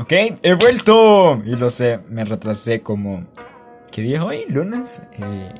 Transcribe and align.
Ok, 0.00 0.12
he 0.42 0.54
vuelto. 0.54 1.42
Y 1.44 1.56
lo 1.56 1.68
sé, 1.68 2.00
me 2.08 2.24
retrasé 2.24 2.80
como... 2.80 3.26
¿Qué 3.92 4.00
día 4.00 4.16
es 4.16 4.22
hoy? 4.22 4.44
¿Lunes? 4.48 5.02
Eh, 5.18 5.52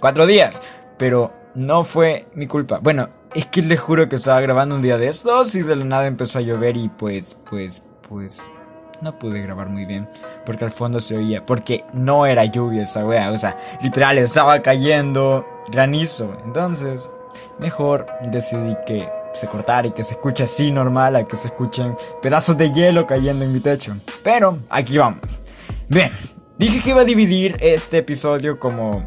cuatro 0.00 0.26
días. 0.26 0.62
Pero 0.98 1.32
no 1.54 1.84
fue 1.84 2.26
mi 2.34 2.48
culpa. 2.48 2.80
Bueno, 2.82 3.08
es 3.34 3.46
que 3.46 3.62
les 3.62 3.78
juro 3.78 4.08
que 4.08 4.16
estaba 4.16 4.40
grabando 4.40 4.74
un 4.74 4.82
día 4.82 4.98
de 4.98 5.08
estos 5.08 5.54
y 5.54 5.62
de 5.62 5.76
la 5.76 5.84
nada 5.84 6.06
empezó 6.08 6.40
a 6.40 6.42
llover 6.42 6.76
y 6.76 6.88
pues, 6.88 7.38
pues, 7.48 7.82
pues... 8.08 8.42
No 9.00 9.18
pude 9.18 9.42
grabar 9.42 9.68
muy 9.68 9.84
bien 9.84 10.08
porque 10.46 10.64
al 10.64 10.70
fondo 10.70 10.98
se 10.98 11.16
oía, 11.16 11.44
porque 11.44 11.84
no 11.92 12.26
era 12.26 12.44
lluvia 12.44 12.84
esa 12.84 13.04
wea, 13.04 13.32
o 13.32 13.38
sea, 13.38 13.58
literal 13.82 14.16
estaba 14.16 14.62
cayendo 14.62 15.44
granizo. 15.68 16.34
Entonces, 16.44 17.10
mejor 17.58 18.06
decidí 18.22 18.74
que 18.86 19.10
se 19.34 19.48
cortara 19.48 19.88
y 19.88 19.90
que 19.90 20.02
se 20.02 20.14
escuche 20.14 20.44
así 20.44 20.70
normal 20.70 21.16
a 21.16 21.24
que 21.26 21.36
se 21.36 21.48
escuchen 21.48 21.96
pedazos 22.22 22.56
de 22.56 22.70
hielo 22.70 23.06
cayendo 23.06 23.44
en 23.44 23.52
mi 23.52 23.60
techo. 23.60 23.96
Pero 24.22 24.58
aquí 24.70 24.98
vamos. 24.98 25.40
Bien, 25.88 26.10
dije 26.58 26.80
que 26.82 26.90
iba 26.90 27.02
a 27.02 27.04
dividir 27.04 27.56
este 27.60 27.98
episodio 27.98 28.58
como. 28.58 29.06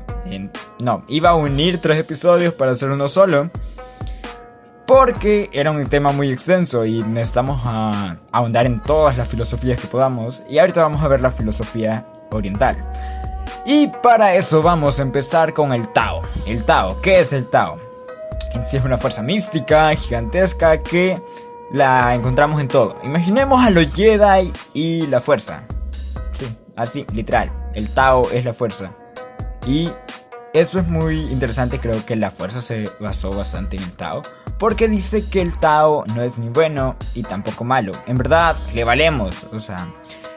No, 0.79 1.03
iba 1.07 1.29
a 1.29 1.35
unir 1.35 1.79
tres 1.79 1.99
episodios 1.99 2.53
para 2.53 2.71
hacer 2.71 2.91
uno 2.91 3.07
solo. 3.07 3.49
Porque 4.85 5.49
era 5.51 5.71
un 5.71 5.85
tema 5.87 6.13
muy 6.13 6.31
extenso 6.31 6.85
y 6.85 7.03
necesitamos 7.03 7.61
ahondar 8.31 8.65
en 8.65 8.81
todas 8.81 9.17
las 9.17 9.27
filosofías 9.27 9.79
que 9.79 9.87
podamos. 9.87 10.41
Y 10.49 10.59
ahorita 10.59 10.81
vamos 10.81 11.03
a 11.03 11.09
ver 11.09 11.19
la 11.19 11.29
filosofía 11.29 12.05
oriental. 12.31 12.77
Y 13.65 13.87
para 14.01 14.33
eso 14.35 14.61
vamos 14.61 14.99
a 14.99 15.01
empezar 15.01 15.53
con 15.53 15.73
el 15.73 15.89
Tao. 15.89 16.21
El 16.45 16.63
Tao, 16.63 17.01
¿qué 17.01 17.19
es 17.19 17.33
el 17.33 17.47
Tao? 17.47 17.86
Es 18.53 18.83
una 18.83 18.97
fuerza 18.97 19.21
mística, 19.21 19.93
gigantesca, 19.95 20.81
que 20.83 21.21
la 21.71 22.15
encontramos 22.15 22.59
en 22.61 22.67
todo. 22.67 22.97
Imaginemos 23.03 23.63
a 23.63 23.69
los 23.69 23.93
Jedi 23.93 24.51
y 24.73 25.07
la 25.07 25.21
fuerza. 25.21 25.63
Sí, 26.33 26.55
así, 26.75 27.05
literal. 27.13 27.51
El 27.73 27.89
Tao 27.93 28.29
es 28.31 28.45
la 28.45 28.53
fuerza. 28.53 28.91
Y 29.65 29.91
eso 30.53 30.79
es 30.79 30.87
muy 30.89 31.21
interesante, 31.31 31.79
creo 31.79 32.05
que 32.05 32.15
la 32.15 32.31
fuerza 32.31 32.61
se 32.61 32.89
basó 32.99 33.29
bastante 33.31 33.77
en 33.77 33.83
el 33.83 33.91
Tao. 33.91 34.21
Porque 34.57 34.87
dice 34.87 35.29
que 35.29 35.41
el 35.41 35.57
Tao 35.57 36.03
no 36.15 36.23
es 36.23 36.39
ni 36.39 36.49
bueno 36.49 36.95
y 37.13 37.23
tampoco 37.23 37.63
malo. 37.63 37.91
En 38.07 38.17
verdad, 38.17 38.55
le 38.73 38.83
valemos. 38.83 39.45
O 39.53 39.59
sea, 39.59 39.93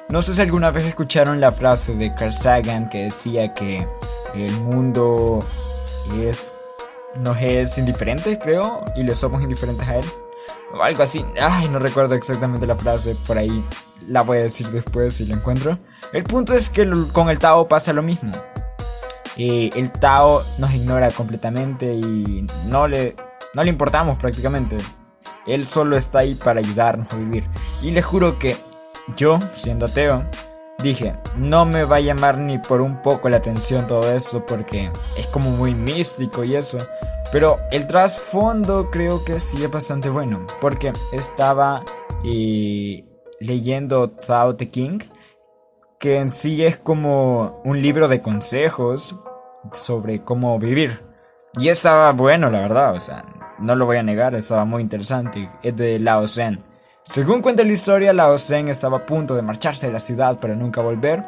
no 0.08 0.22
sé 0.22 0.34
si 0.34 0.42
alguna 0.42 0.70
vez 0.70 0.84
escucharon 0.84 1.40
la 1.40 1.52
frase 1.52 1.94
de 1.94 2.14
Carl 2.14 2.32
Sagan 2.32 2.88
que 2.90 3.04
decía 3.04 3.54
que 3.54 3.86
el 4.34 4.52
mundo 4.60 5.38
es 6.20 6.52
nos 7.18 7.40
es 7.40 7.76
indiferente, 7.78 8.38
creo, 8.38 8.84
y 8.96 9.02
le 9.02 9.14
somos 9.14 9.42
indiferentes 9.42 9.86
a 9.88 9.96
él. 9.96 10.06
O 10.72 10.82
algo 10.82 11.02
así. 11.02 11.24
Ay, 11.40 11.68
no 11.68 11.78
recuerdo 11.78 12.14
exactamente 12.14 12.66
la 12.66 12.76
frase, 12.76 13.16
por 13.26 13.38
ahí 13.38 13.64
la 14.06 14.22
voy 14.22 14.38
a 14.38 14.42
decir 14.42 14.68
después 14.68 15.14
si 15.14 15.26
la 15.26 15.34
encuentro. 15.34 15.78
El 16.12 16.24
punto 16.24 16.54
es 16.54 16.70
que 16.70 16.88
con 17.12 17.28
el 17.30 17.38
Tao 17.38 17.68
pasa 17.68 17.92
lo 17.92 18.02
mismo. 18.02 18.32
Eh, 19.36 19.70
el 19.74 19.90
Tao 19.92 20.44
nos 20.58 20.72
ignora 20.74 21.10
completamente 21.10 21.94
y 21.94 22.46
no 22.66 22.86
le, 22.86 23.16
no 23.54 23.62
le 23.62 23.70
importamos 23.70 24.18
prácticamente. 24.18 24.78
Él 25.46 25.66
solo 25.66 25.96
está 25.96 26.20
ahí 26.20 26.34
para 26.34 26.60
ayudarnos 26.60 27.12
a 27.12 27.16
vivir. 27.16 27.44
Y 27.82 27.90
le 27.90 28.02
juro 28.02 28.38
que 28.38 28.56
yo, 29.16 29.38
siendo 29.54 29.86
ateo, 29.86 30.24
dije, 30.82 31.14
no 31.36 31.64
me 31.64 31.84
va 31.84 31.96
a 31.96 32.00
llamar 32.00 32.38
ni 32.38 32.58
por 32.58 32.80
un 32.80 33.02
poco 33.02 33.28
la 33.28 33.38
atención 33.38 33.86
todo 33.86 34.12
eso 34.12 34.44
porque 34.46 34.90
es 35.16 35.26
como 35.28 35.50
muy 35.50 35.74
místico 35.74 36.44
y 36.44 36.56
eso. 36.56 36.78
Pero 37.32 37.58
el 37.70 37.86
trasfondo 37.86 38.90
creo 38.90 39.24
que 39.24 39.38
sí 39.38 39.62
es 39.62 39.70
bastante 39.70 40.10
bueno 40.10 40.46
porque 40.60 40.92
estaba 41.12 41.82
leyendo 43.40 44.10
Tao 44.10 44.56
Te 44.56 44.68
King 44.68 44.98
que 46.00 46.18
en 46.18 46.30
sí 46.30 46.64
es 46.64 46.78
como 46.78 47.60
un 47.62 47.82
libro 47.82 48.08
de 48.08 48.22
consejos 48.22 49.14
sobre 49.74 50.24
cómo 50.24 50.58
vivir. 50.58 51.04
Y 51.58 51.68
estaba 51.68 52.12
bueno, 52.12 52.48
la 52.50 52.60
verdad, 52.60 52.94
o 52.94 53.00
sea, 53.00 53.26
no 53.58 53.74
lo 53.74 53.84
voy 53.84 53.98
a 53.98 54.02
negar, 54.02 54.34
estaba 54.34 54.64
muy 54.64 54.82
interesante. 54.82 55.50
Es 55.62 55.76
de 55.76 56.00
Lao 56.00 56.26
Zen. 56.26 56.69
Según 57.10 57.42
cuenta 57.42 57.64
la 57.64 57.72
historia, 57.72 58.12
Lao 58.12 58.38
Zeng 58.38 58.68
estaba 58.68 58.98
a 58.98 59.04
punto 59.06 59.34
de 59.34 59.42
marcharse 59.42 59.88
de 59.88 59.92
la 59.92 59.98
ciudad 59.98 60.38
para 60.38 60.54
nunca 60.54 60.80
volver. 60.80 61.24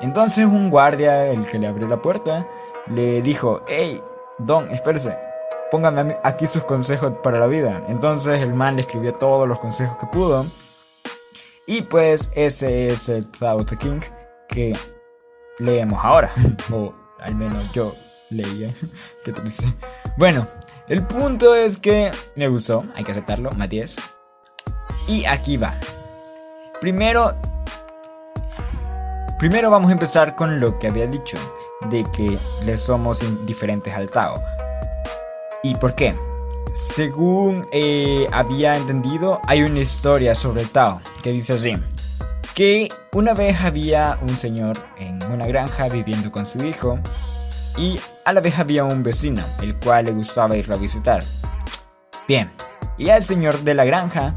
Entonces 0.00 0.46
un 0.46 0.70
guardia, 0.70 1.26
el 1.26 1.44
que 1.46 1.58
le 1.58 1.66
abrió 1.66 1.86
la 1.86 2.00
puerta, 2.00 2.48
le 2.86 3.20
dijo, 3.20 3.62
hey, 3.68 4.00
Don, 4.38 4.70
espérese, 4.70 5.14
póngame 5.70 6.16
aquí 6.24 6.46
sus 6.46 6.64
consejos 6.64 7.12
para 7.22 7.38
la 7.38 7.48
vida. 7.48 7.84
Entonces 7.86 8.40
el 8.40 8.54
man 8.54 8.76
le 8.76 8.82
escribió 8.82 9.12
todos 9.12 9.46
los 9.46 9.60
consejos 9.60 9.98
que 9.98 10.06
pudo. 10.06 10.46
Y 11.66 11.82
pues 11.82 12.30
ese 12.34 12.88
es 12.88 13.10
el 13.10 13.28
Tao 13.28 13.62
Te 13.66 13.76
King 13.76 14.00
que 14.48 14.74
leemos 15.58 16.02
ahora. 16.02 16.30
o 16.72 16.94
al 17.20 17.34
menos 17.34 17.70
yo 17.72 17.94
leía. 18.30 18.72
Qué 19.22 19.32
triste. 19.32 19.66
Bueno, 20.16 20.46
el 20.88 21.06
punto 21.06 21.54
es 21.54 21.76
que 21.76 22.10
me 22.36 22.48
gustó, 22.48 22.84
hay 22.94 23.04
que 23.04 23.10
aceptarlo, 23.10 23.50
Matías. 23.50 23.98
Y 25.06 25.24
aquí 25.24 25.56
va. 25.56 25.74
Primero... 26.80 27.34
Primero 29.38 29.70
vamos 29.70 29.90
a 29.90 29.92
empezar 29.92 30.34
con 30.34 30.60
lo 30.60 30.78
que 30.78 30.86
había 30.86 31.06
dicho, 31.06 31.36
de 31.90 32.04
que 32.04 32.38
le 32.64 32.76
somos 32.78 33.22
indiferentes 33.22 33.92
al 33.92 34.10
Tao. 34.10 34.42
¿Y 35.62 35.74
por 35.74 35.94
qué? 35.94 36.14
Según 36.72 37.66
eh, 37.70 38.26
había 38.32 38.76
entendido, 38.76 39.40
hay 39.46 39.62
una 39.62 39.80
historia 39.80 40.34
sobre 40.34 40.62
el 40.62 40.70
Tao 40.70 41.02
que 41.22 41.32
dice 41.32 41.52
así. 41.52 41.76
Que 42.54 42.88
una 43.12 43.34
vez 43.34 43.60
había 43.60 44.18
un 44.22 44.38
señor 44.38 44.78
en 44.96 45.22
una 45.30 45.46
granja 45.46 45.90
viviendo 45.90 46.32
con 46.32 46.46
su 46.46 46.64
hijo 46.64 46.98
y 47.76 48.00
a 48.24 48.32
la 48.32 48.40
vez 48.40 48.58
había 48.58 48.84
un 48.84 49.02
vecino, 49.02 49.42
el 49.60 49.76
cual 49.76 50.06
le 50.06 50.12
gustaba 50.12 50.56
ir 50.56 50.72
a 50.72 50.76
visitar. 50.76 51.22
Bien, 52.26 52.50
y 52.96 53.10
al 53.10 53.22
señor 53.22 53.60
de 53.60 53.74
la 53.74 53.84
granja 53.84 54.34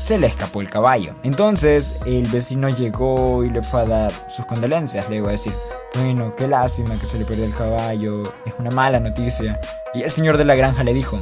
se 0.00 0.18
le 0.18 0.26
escapó 0.26 0.60
el 0.60 0.70
caballo. 0.70 1.14
Entonces 1.22 1.94
el 2.06 2.28
vecino 2.28 2.68
llegó 2.68 3.44
y 3.44 3.50
le 3.50 3.62
fue 3.62 3.82
a 3.82 3.84
dar 3.84 4.12
sus 4.28 4.46
condolencias. 4.46 5.08
Le 5.08 5.16
iba 5.16 5.28
a 5.28 5.32
decir, 5.32 5.52
bueno, 5.94 6.34
qué 6.36 6.48
lástima 6.48 6.98
que 6.98 7.06
se 7.06 7.18
le 7.18 7.24
perdió 7.24 7.44
el 7.44 7.54
caballo, 7.54 8.22
es 8.44 8.54
una 8.58 8.70
mala 8.70 8.98
noticia. 8.98 9.60
Y 9.94 10.02
el 10.02 10.10
señor 10.10 10.36
de 10.38 10.44
la 10.44 10.54
granja 10.54 10.82
le 10.82 10.94
dijo, 10.94 11.20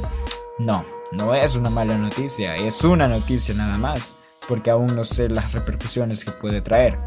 no, 0.57 0.85
no 1.11 1.35
es 1.35 1.55
una 1.55 1.69
mala 1.69 1.97
noticia, 1.97 2.55
es 2.55 2.83
una 2.83 3.07
noticia 3.07 3.53
nada 3.53 3.77
más, 3.77 4.15
porque 4.47 4.71
aún 4.71 4.95
no 4.95 5.03
sé 5.03 5.29
las 5.29 5.51
repercusiones 5.51 6.23
que 6.23 6.31
puede 6.31 6.61
traer. 6.61 6.97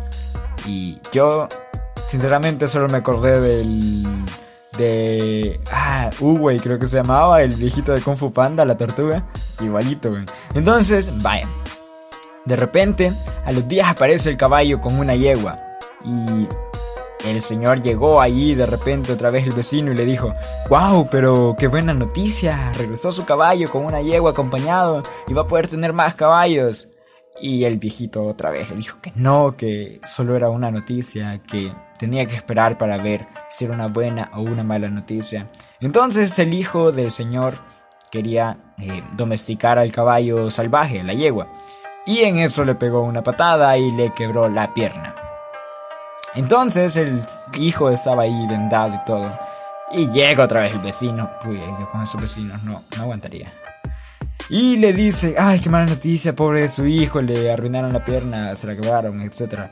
Y 0.67 0.99
yo, 1.13 1.49
sinceramente, 2.07 2.69
solo 2.69 2.89
me 2.89 2.99
acordé 2.99 3.41
del... 3.41 4.07
De... 4.77 5.61
Ah, 5.71 6.09
Uwey 6.19 6.59
creo 6.59 6.79
que 6.79 6.87
se 6.87 6.97
llamaba, 6.97 7.43
el 7.43 7.55
viejito 7.55 7.93
de 7.93 8.01
Kung 8.01 8.17
Fu 8.17 8.33
Panda, 8.33 8.65
la 8.65 8.77
tortuga. 8.77 9.27
Igualito, 9.61 10.11
güey. 10.11 10.25
Entonces, 10.55 11.13
vaya, 11.23 11.47
de 12.45 12.57
repente, 12.57 13.13
a 13.45 13.53
los 13.53 13.69
días 13.69 13.89
aparece 13.89 14.31
el 14.31 14.37
caballo 14.37 14.81
con 14.81 14.99
una 14.99 15.15
yegua. 15.15 15.59
Y 16.05 16.49
el 17.25 17.41
señor 17.41 17.81
llegó 17.81 18.21
allí 18.21 18.55
de 18.55 18.67
repente 18.67 19.13
otra 19.13 19.31
vez 19.31 19.45
el 19.45 19.55
vecino 19.55 19.93
y 19.93 19.97
le 19.97 20.05
dijo, 20.05 20.35
wow, 20.69 21.09
pero 21.11 21.55
qué 21.57 21.69
buena 21.69 21.95
noticia, 21.95 22.73
regresó 22.73 23.13
su 23.13 23.25
caballo 23.25 23.71
con 23.71 23.85
una 23.85 24.01
yegua 24.03 24.33
acompañado 24.33 25.03
y 25.29 25.35
va 25.35 25.43
a 25.43 25.47
poder 25.47 25.69
tener 25.69 25.93
más 25.93 26.15
caballos. 26.15 26.89
Y 27.41 27.65
el 27.65 27.79
viejito 27.79 28.25
otra 28.25 28.51
vez 28.51 28.71
le 28.71 28.77
dijo 28.77 28.99
que 29.01 29.13
no, 29.15 29.57
que 29.57 30.01
solo 30.07 30.37
era 30.37 30.49
una 30.49 30.71
noticia, 30.71 31.43
que 31.43 31.73
tenía 31.99 32.27
que 32.27 32.35
esperar 32.35 32.77
para 32.77 32.99
ver 32.99 33.27
si 33.51 33.65
era 33.65 33.75
una 33.75 33.89
buena 33.89 34.31
o 34.35 34.43
una 34.43 34.65
mala 34.65 34.89
noticia. 34.89 35.49
Entonces 35.81 36.39
el 36.39 36.55
hijo 36.55 36.93
del 36.93 37.11
señor 37.11 37.55
quería 38.11 38.75
eh, 38.79 39.03
domesticar 39.17 39.79
al 39.79 39.91
caballo 39.91 40.51
salvaje, 40.51 41.03
la 41.03 41.15
yegua 41.15 41.49
y 42.07 42.21
en 42.21 42.39
eso 42.39 42.65
le 42.65 42.75
pegó 42.75 43.03
una 43.03 43.23
patada 43.23 43.77
y 43.79 43.91
le 43.93 44.13
quebró 44.13 44.49
la 44.49 44.73
pierna. 44.75 45.15
Entonces 46.35 46.97
el 46.97 47.25
hijo 47.59 47.91
estaba 47.91 48.23
ahí 48.23 48.47
vendado 48.49 48.95
y 48.95 49.05
todo. 49.05 49.39
Y 49.93 50.09
llega 50.09 50.45
otra 50.45 50.63
vez 50.63 50.73
el 50.73 50.81
vecino. 50.81 51.31
Yo 51.45 51.89
con 51.91 52.03
esos 52.03 52.21
vecinos 52.21 52.63
no, 52.63 52.83
no 52.97 53.03
aguantaría. 53.03 53.53
Y 54.49 54.77
le 54.77 54.93
dice, 54.93 55.35
ay, 55.39 55.61
qué 55.61 55.71
mala 55.71 55.87
noticia, 55.87 56.35
pobre 56.35 56.63
de 56.63 56.69
su 56.69 56.87
hijo, 56.87 57.23
le 57.23 57.51
arruinaron 57.51 57.93
la 57.93 58.05
pierna, 58.05 58.57
se 58.57 58.67
la 58.67 58.75
quebraron, 58.75 59.21
etc. 59.21 59.71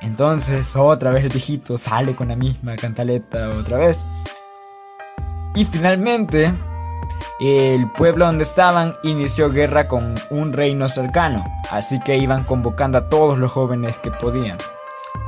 Entonces 0.00 0.74
otra 0.76 1.10
vez 1.10 1.24
el 1.24 1.30
viejito 1.30 1.78
sale 1.78 2.14
con 2.14 2.28
la 2.28 2.36
misma 2.36 2.76
cantaleta 2.76 3.50
otra 3.50 3.78
vez. 3.78 4.04
Y 5.54 5.64
finalmente 5.64 6.52
el 7.48 7.90
pueblo 7.90 8.26
donde 8.26 8.44
estaban 8.44 8.96
inició 9.02 9.50
guerra 9.50 9.88
con 9.88 10.14
un 10.30 10.52
reino 10.52 10.88
cercano, 10.88 11.44
así 11.70 12.00
que 12.00 12.16
iban 12.16 12.44
convocando 12.44 12.98
a 12.98 13.08
todos 13.08 13.38
los 13.38 13.52
jóvenes 13.52 13.98
que 13.98 14.10
podían. 14.10 14.58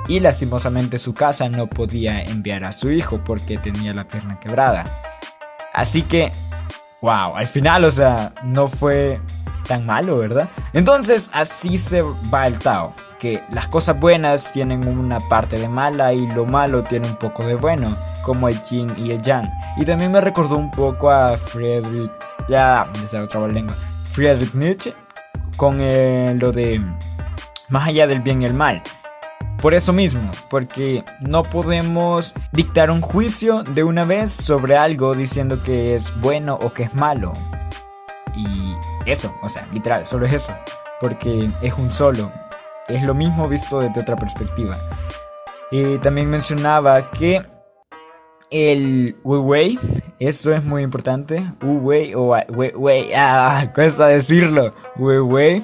Y 0.08 0.20
lastimosamente 0.20 0.98
su 0.98 1.14
casa 1.14 1.48
no 1.48 1.66
podía 1.66 2.22
enviar 2.22 2.64
a 2.64 2.72
su 2.72 2.90
hijo 2.90 3.20
porque 3.24 3.58
tenía 3.58 3.92
la 3.92 4.06
pierna 4.06 4.38
quebrada. 4.38 4.84
Así 5.74 6.02
que, 6.02 6.30
wow, 7.02 7.34
al 7.36 7.46
final, 7.46 7.84
o 7.84 7.90
sea, 7.90 8.32
no 8.44 8.68
fue 8.68 9.20
tan 9.66 9.84
malo, 9.84 10.18
¿verdad? 10.18 10.48
Entonces 10.72 11.30
así 11.32 11.76
se 11.76 12.02
va 12.32 12.46
el 12.46 12.58
Tao. 12.58 12.92
que 13.18 13.42
las 13.50 13.66
cosas 13.66 13.98
buenas 13.98 14.52
tienen 14.52 14.86
una 14.86 15.18
parte 15.18 15.58
de 15.58 15.68
mala 15.68 16.12
y 16.12 16.28
lo 16.30 16.44
malo 16.44 16.82
tiene 16.82 17.08
un 17.08 17.16
poco 17.16 17.44
de 17.44 17.54
bueno, 17.54 17.96
como 18.26 18.48
el 18.48 18.60
yin 18.64 18.92
y 18.98 19.12
el 19.12 19.22
yang. 19.22 19.48
Y 19.76 19.84
también 19.84 20.10
me 20.10 20.20
recordó 20.20 20.56
un 20.56 20.72
poco 20.72 21.08
a 21.08 21.38
Friedrich, 21.38 22.10
ya, 22.48 22.90
me 23.12 23.20
otra 23.20 23.46
lengua, 23.46 23.76
Friedrich 24.10 24.52
Nietzsche, 24.52 24.94
con 25.56 25.78
eh, 25.80 26.36
lo 26.36 26.50
de 26.50 26.84
más 27.68 27.86
allá 27.86 28.08
del 28.08 28.20
bien 28.20 28.42
y 28.42 28.46
el 28.46 28.52
mal. 28.52 28.82
Por 29.62 29.74
eso 29.74 29.92
mismo, 29.92 30.28
porque 30.50 31.04
no 31.20 31.42
podemos 31.42 32.34
dictar 32.52 32.90
un 32.90 33.00
juicio 33.00 33.62
de 33.62 33.84
una 33.84 34.04
vez 34.04 34.32
sobre 34.32 34.76
algo 34.76 35.14
diciendo 35.14 35.62
que 35.62 35.94
es 35.94 36.12
bueno 36.20 36.58
o 36.60 36.72
que 36.72 36.82
es 36.82 36.94
malo. 36.94 37.32
Y 38.34 38.74
eso, 39.06 39.32
o 39.40 39.48
sea, 39.48 39.66
literal, 39.72 40.04
solo 40.04 40.26
es 40.26 40.32
eso. 40.32 40.52
Porque 41.00 41.48
es 41.62 41.74
un 41.74 41.90
solo. 41.90 42.30
Es 42.88 43.02
lo 43.02 43.14
mismo 43.14 43.48
visto 43.48 43.80
desde 43.80 44.00
otra 44.00 44.16
perspectiva. 44.16 44.76
Y 45.70 45.98
también 45.98 46.28
mencionaba 46.28 47.10
que 47.10 47.42
el 48.50 49.16
Wei 49.24 49.78
eso 50.18 50.54
es 50.54 50.64
muy 50.64 50.82
importante. 50.82 51.44
Wei 51.62 52.14
o 52.14 52.34
Wei, 52.48 53.10
ah, 53.14 53.70
cuesta 53.74 54.06
decirlo. 54.06 54.72
Wei 54.96 55.62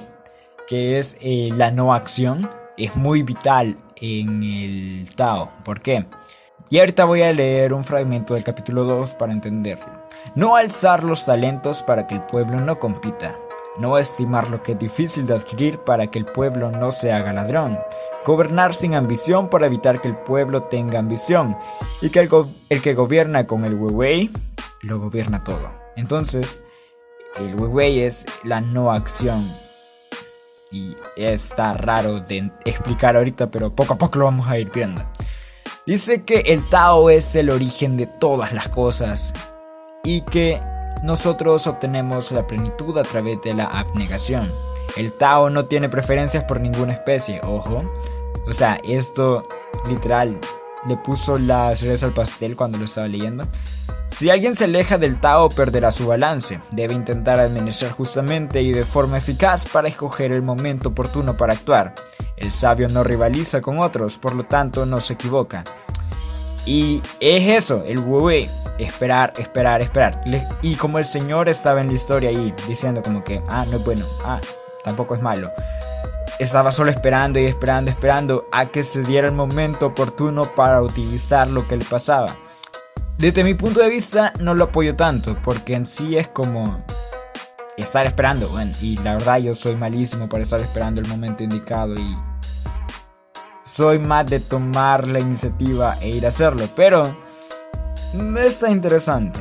que 0.69 0.99
es 0.99 1.17
eh, 1.21 1.51
la 1.55 1.71
no 1.71 1.95
acción, 1.95 2.51
es 2.77 2.97
muy 2.97 3.23
vital 3.23 3.79
en 3.97 4.43
el 4.43 5.15
Tao. 5.15 5.51
¿Por 5.65 5.81
qué? 5.81 6.07
Y 6.69 6.79
ahorita 6.79 7.05
voy 7.05 7.23
a 7.23 7.33
leer 7.33 7.73
un 7.73 7.85
fragmento 7.85 8.35
del 8.35 8.45
capítulo 8.45 8.85
2 8.85 9.15
para 9.15 9.33
entenderlo. 9.33 10.03
No 10.35 10.57
alzar 10.57 11.05
los 11.05 11.25
talentos 11.27 11.83
para 11.83 12.07
que 12.07 12.15
el 12.15 12.23
pueblo 12.23 12.61
no 12.61 12.79
compita. 12.79 13.35
No 13.79 13.97
estimar 13.97 14.51
lo 14.51 14.63
que 14.63 14.73
es 14.73 14.79
difícil 14.79 15.27
de 15.27 15.35
adquirir 15.35 15.79
para 15.79 16.09
que 16.09 16.19
el 16.19 16.27
pueblo 16.27 16.71
no 16.71 16.91
se 16.91 17.11
haga 17.11 17.33
ladrón. 17.33 17.79
Gobernar 18.25 18.75
sin 18.75 18.95
ambición 18.95 19.49
para 19.49 19.67
evitar 19.67 20.01
que 20.01 20.09
el 20.09 20.17
pueblo 20.17 20.65
tenga 20.65 20.99
ambición. 20.99 21.57
Y 22.03 22.11
que 22.11 22.21
el, 22.21 22.83
que 22.83 22.95
gobierna 22.95 23.47
con 23.47 23.65
el 23.65 23.75
Weiwei 23.75 24.31
lo 24.83 25.01
gobierna 25.01 25.43
todo. 25.43 25.73
Entonces, 25.97 26.63
el 27.39 27.55
Weiwei 27.55 28.01
es 28.01 28.27
la 28.45 28.61
no 28.61 28.93
acción. 28.93 29.51
Y 30.71 30.95
está 31.17 31.73
raro 31.73 32.21
de 32.21 32.51
explicar 32.65 33.17
ahorita, 33.17 33.51
pero 33.51 33.75
poco 33.75 33.95
a 33.95 33.99
poco 33.99 34.19
lo 34.19 34.27
vamos 34.27 34.49
a 34.49 34.59
ir 34.59 34.71
viendo. 34.71 35.03
Dice 35.87 36.25
que 36.25 36.41
el 36.41 36.69
Tao 36.69 37.11
es 37.11 37.35
el 37.37 37.49
origen 37.51 37.97
de 37.97 38.07
todas 38.07 38.53
las 38.53 38.69
cosas 38.69 39.35
y 40.05 40.21
que 40.23 40.61
nosotros 41.03 41.67
obtenemos 41.67 42.33
la 42.33 42.47
plenitud 42.47 42.97
a 42.97 43.03
través 43.03 43.41
de 43.43 43.55
la 43.55 43.65
abnegación. 43.65 44.53
El 44.97 45.13
Tao 45.13 45.51
no 45.51 45.67
tiene 45.67 45.89
preferencias 45.89 46.45
por 46.45 46.61
ninguna 46.61 46.93
especie, 46.93 47.41
ojo. 47.43 47.85
O 48.47 48.53
sea, 48.53 48.79
esto 48.85 49.47
literal 49.89 50.39
le 50.87 50.97
puso 50.97 51.39
la 51.39 51.75
cereza 51.75 52.07
al 52.07 52.13
pastel 52.13 52.57
cuando 52.57 52.79
lo 52.79 52.85
estaba 52.85 53.09
leyendo. 53.09 53.47
Si 54.09 54.29
alguien 54.29 54.55
se 54.55 54.65
aleja 54.65 54.99
del 54.99 55.19
Tao 55.19 55.49
perderá 55.49 55.91
su 55.91 56.07
balance. 56.07 56.61
Debe 56.71 56.95
intentar 56.95 57.41
administrar 57.41 57.93
justamente 57.93 58.61
y 58.61 58.73
de 58.73 58.85
forma 58.85 59.19
eficaz 59.19 59.67
para 59.67 59.89
escoger 59.89 60.33
el 60.33 60.43
momento 60.43 60.91
oportuno 60.91 61.37
para 61.37 61.55
actuar. 61.55 61.95
El 62.37 62.53
sabio 62.53 62.89
no 62.89 63.03
rivaliza 63.03 63.63
con 63.63 63.79
otros, 63.79 64.19
por 64.19 64.35
lo 64.35 64.45
tanto 64.45 64.85
no 64.85 65.01
se 65.01 65.15
equivoca. 65.15 65.65
Y 66.65 67.03
es 67.21 67.49
eso, 67.49 67.83
el 67.85 67.99
Wu 67.99 68.31
esperar, 68.79 69.33
esperar, 69.39 69.83
esperar. 69.83 70.21
Y 70.63 70.77
como 70.77 70.99
el 70.99 71.05
señor 71.05 71.49
estaba 71.49 71.81
en 71.81 71.89
la 71.89 71.95
historia 71.95 72.31
ahí 72.31 72.55
diciendo 72.69 73.03
como 73.03 73.23
que, 73.25 73.43
ah, 73.49 73.65
no 73.69 73.79
es 73.79 73.85
bueno, 73.85 74.05
ah, 74.25 74.41
tampoco 74.85 75.15
es 75.15 75.23
malo. 75.23 75.51
Estaba 76.39 76.73
solo 76.73 76.91
esperando 76.91 77.39
y 77.39 77.47
esperando, 77.47 77.91
esperando 77.91 78.47
a 78.53 78.67
que 78.67 78.83
se 78.83 79.03
diera 79.03 79.29
el 79.29 79.35
momento 79.35 79.87
oportuno 79.87 80.45
para 80.45 80.83
utilizar 80.83 81.49
lo 81.49 81.67
que 81.69 81.77
le 81.77 81.85
pasaba. 81.85 82.37
Desde 83.19 83.45
mi 83.45 83.55
punto 83.55 83.81
de 83.81 83.89
vista 83.89 84.33
no 84.41 84.55
lo 84.55 84.65
apoyo 84.65 84.97
tanto, 84.97 85.37
porque 85.45 85.75
en 85.75 85.87
sí 85.87 86.17
es 86.17 86.29
como 86.29 86.85
estar 87.77 88.07
esperando, 88.07 88.49
bueno, 88.49 88.73
y 88.81 88.97
la 88.99 89.15
verdad 89.15 89.39
yo 89.39 89.55
soy 89.55 89.77
malísimo 89.77 90.29
para 90.29 90.43
estar 90.43 90.61
esperando 90.61 91.01
el 91.01 91.09
momento 91.09 91.43
indicado 91.43 91.95
y 91.95 92.17
soy 93.73 93.99
más 93.99 94.27
de 94.27 94.39
tomar 94.39 95.09
la 95.09 95.19
iniciativa 95.19 95.97
e 95.99 96.11
ir 96.11 96.27
a 96.27 96.29
hacerlo, 96.29 96.69
pero 96.77 97.17
está 98.39 98.71
interesante. 98.71 99.41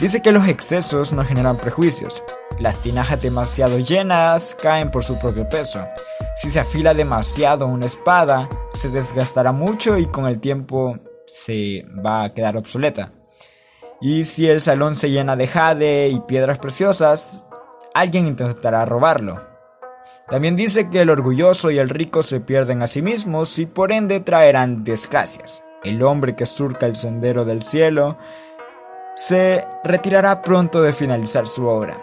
Dice 0.00 0.22
que 0.22 0.30
los 0.30 0.46
excesos 0.46 1.12
no 1.12 1.24
generan 1.24 1.56
prejuicios. 1.56 2.22
Las 2.60 2.80
tinajas 2.80 3.20
demasiado 3.20 3.80
llenas 3.80 4.56
caen 4.62 4.92
por 4.92 5.02
su 5.02 5.18
propio 5.18 5.48
peso. 5.48 5.84
Si 6.36 6.50
se 6.50 6.60
afila 6.60 6.94
demasiado 6.94 7.66
una 7.66 7.86
espada, 7.86 8.48
se 8.70 8.90
desgastará 8.90 9.50
mucho 9.50 9.98
y 9.98 10.06
con 10.06 10.26
el 10.26 10.40
tiempo 10.40 10.98
se 11.26 11.84
va 12.04 12.22
a 12.22 12.34
quedar 12.34 12.56
obsoleta. 12.56 13.10
Y 14.00 14.24
si 14.24 14.48
el 14.48 14.60
salón 14.60 14.94
se 14.94 15.10
llena 15.10 15.34
de 15.34 15.48
jade 15.48 16.08
y 16.10 16.20
piedras 16.20 16.60
preciosas, 16.60 17.44
alguien 17.92 18.28
intentará 18.28 18.84
robarlo. 18.84 19.51
También 20.32 20.56
dice 20.56 20.88
que 20.88 21.02
el 21.02 21.10
orgulloso 21.10 21.70
y 21.70 21.78
el 21.78 21.90
rico 21.90 22.22
se 22.22 22.40
pierden 22.40 22.80
a 22.80 22.86
sí 22.86 23.02
mismos 23.02 23.58
y 23.58 23.66
por 23.66 23.92
ende 23.92 24.18
traerán 24.18 24.82
desgracias. 24.82 25.62
El 25.84 26.02
hombre 26.02 26.34
que 26.34 26.46
surca 26.46 26.86
el 26.86 26.96
sendero 26.96 27.44
del 27.44 27.62
cielo 27.62 28.16
se 29.14 29.62
retirará 29.84 30.40
pronto 30.40 30.80
de 30.80 30.94
finalizar 30.94 31.46
su 31.46 31.66
obra. 31.66 31.98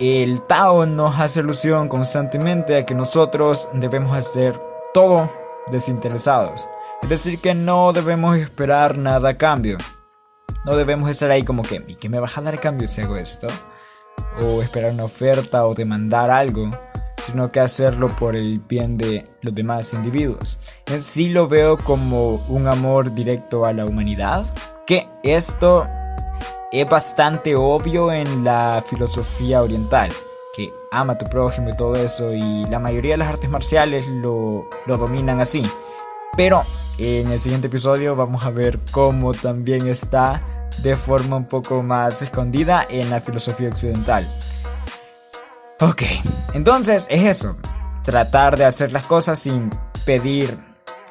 El 0.00 0.40
Tao 0.46 0.86
nos 0.86 1.20
hace 1.20 1.40
alusión 1.40 1.90
constantemente 1.90 2.74
a 2.74 2.86
que 2.86 2.94
nosotros 2.94 3.68
debemos 3.74 4.16
hacer 4.16 4.58
todo 4.94 5.30
desinteresados. 5.70 6.66
Es 7.02 7.10
decir, 7.10 7.38
que 7.38 7.54
no 7.54 7.92
debemos 7.92 8.38
esperar 8.38 8.96
nada 8.96 9.28
a 9.28 9.36
cambio. 9.36 9.76
No 10.64 10.74
debemos 10.74 11.10
estar 11.10 11.30
ahí 11.30 11.42
como 11.42 11.64
que, 11.64 11.84
¿y 11.86 11.96
qué 11.96 12.08
me 12.08 12.18
vas 12.18 12.38
a 12.38 12.40
dar 12.40 12.54
a 12.54 12.60
cambio 12.60 12.88
si 12.88 13.02
hago 13.02 13.18
esto? 13.18 13.48
O 14.40 14.62
esperar 14.62 14.92
una 14.92 15.04
oferta 15.04 15.66
o 15.66 15.74
demandar 15.74 16.30
algo, 16.30 16.70
sino 17.20 17.50
que 17.50 17.60
hacerlo 17.60 18.14
por 18.16 18.36
el 18.36 18.60
bien 18.60 18.98
de 18.98 19.28
los 19.42 19.54
demás 19.54 19.92
individuos. 19.92 20.58
En 20.86 21.02
sí 21.02 21.28
lo 21.28 21.48
veo 21.48 21.78
como 21.78 22.44
un 22.48 22.66
amor 22.68 23.14
directo 23.14 23.64
a 23.64 23.72
la 23.72 23.84
humanidad, 23.84 24.46
que 24.86 25.08
esto 25.22 25.86
es 26.72 26.88
bastante 26.88 27.54
obvio 27.54 28.12
en 28.12 28.44
la 28.44 28.82
filosofía 28.86 29.62
oriental, 29.62 30.10
que 30.54 30.72
ama 30.90 31.14
a 31.14 31.18
tu 31.18 31.26
prójimo 31.26 31.70
y 31.70 31.76
todo 31.76 31.96
eso, 31.96 32.32
y 32.32 32.64
la 32.66 32.78
mayoría 32.78 33.12
de 33.12 33.18
las 33.18 33.28
artes 33.28 33.50
marciales 33.50 34.06
lo, 34.08 34.68
lo 34.86 34.96
dominan 34.96 35.40
así. 35.40 35.62
Pero 36.36 36.64
en 36.98 37.30
el 37.30 37.38
siguiente 37.38 37.68
episodio 37.68 38.16
vamos 38.16 38.44
a 38.44 38.50
ver 38.50 38.78
cómo 38.92 39.32
también 39.34 39.88
está 39.88 40.42
de 40.82 40.96
forma 40.96 41.36
un 41.36 41.46
poco 41.46 41.82
más 41.82 42.22
escondida 42.22 42.86
en 42.88 43.10
la 43.10 43.20
filosofía 43.20 43.68
occidental. 43.68 44.28
Ok, 45.80 46.02
entonces 46.54 47.06
es 47.10 47.24
eso, 47.24 47.56
tratar 48.04 48.56
de 48.56 48.64
hacer 48.64 48.92
las 48.92 49.06
cosas 49.06 49.38
sin 49.38 49.70
pedir 50.06 50.56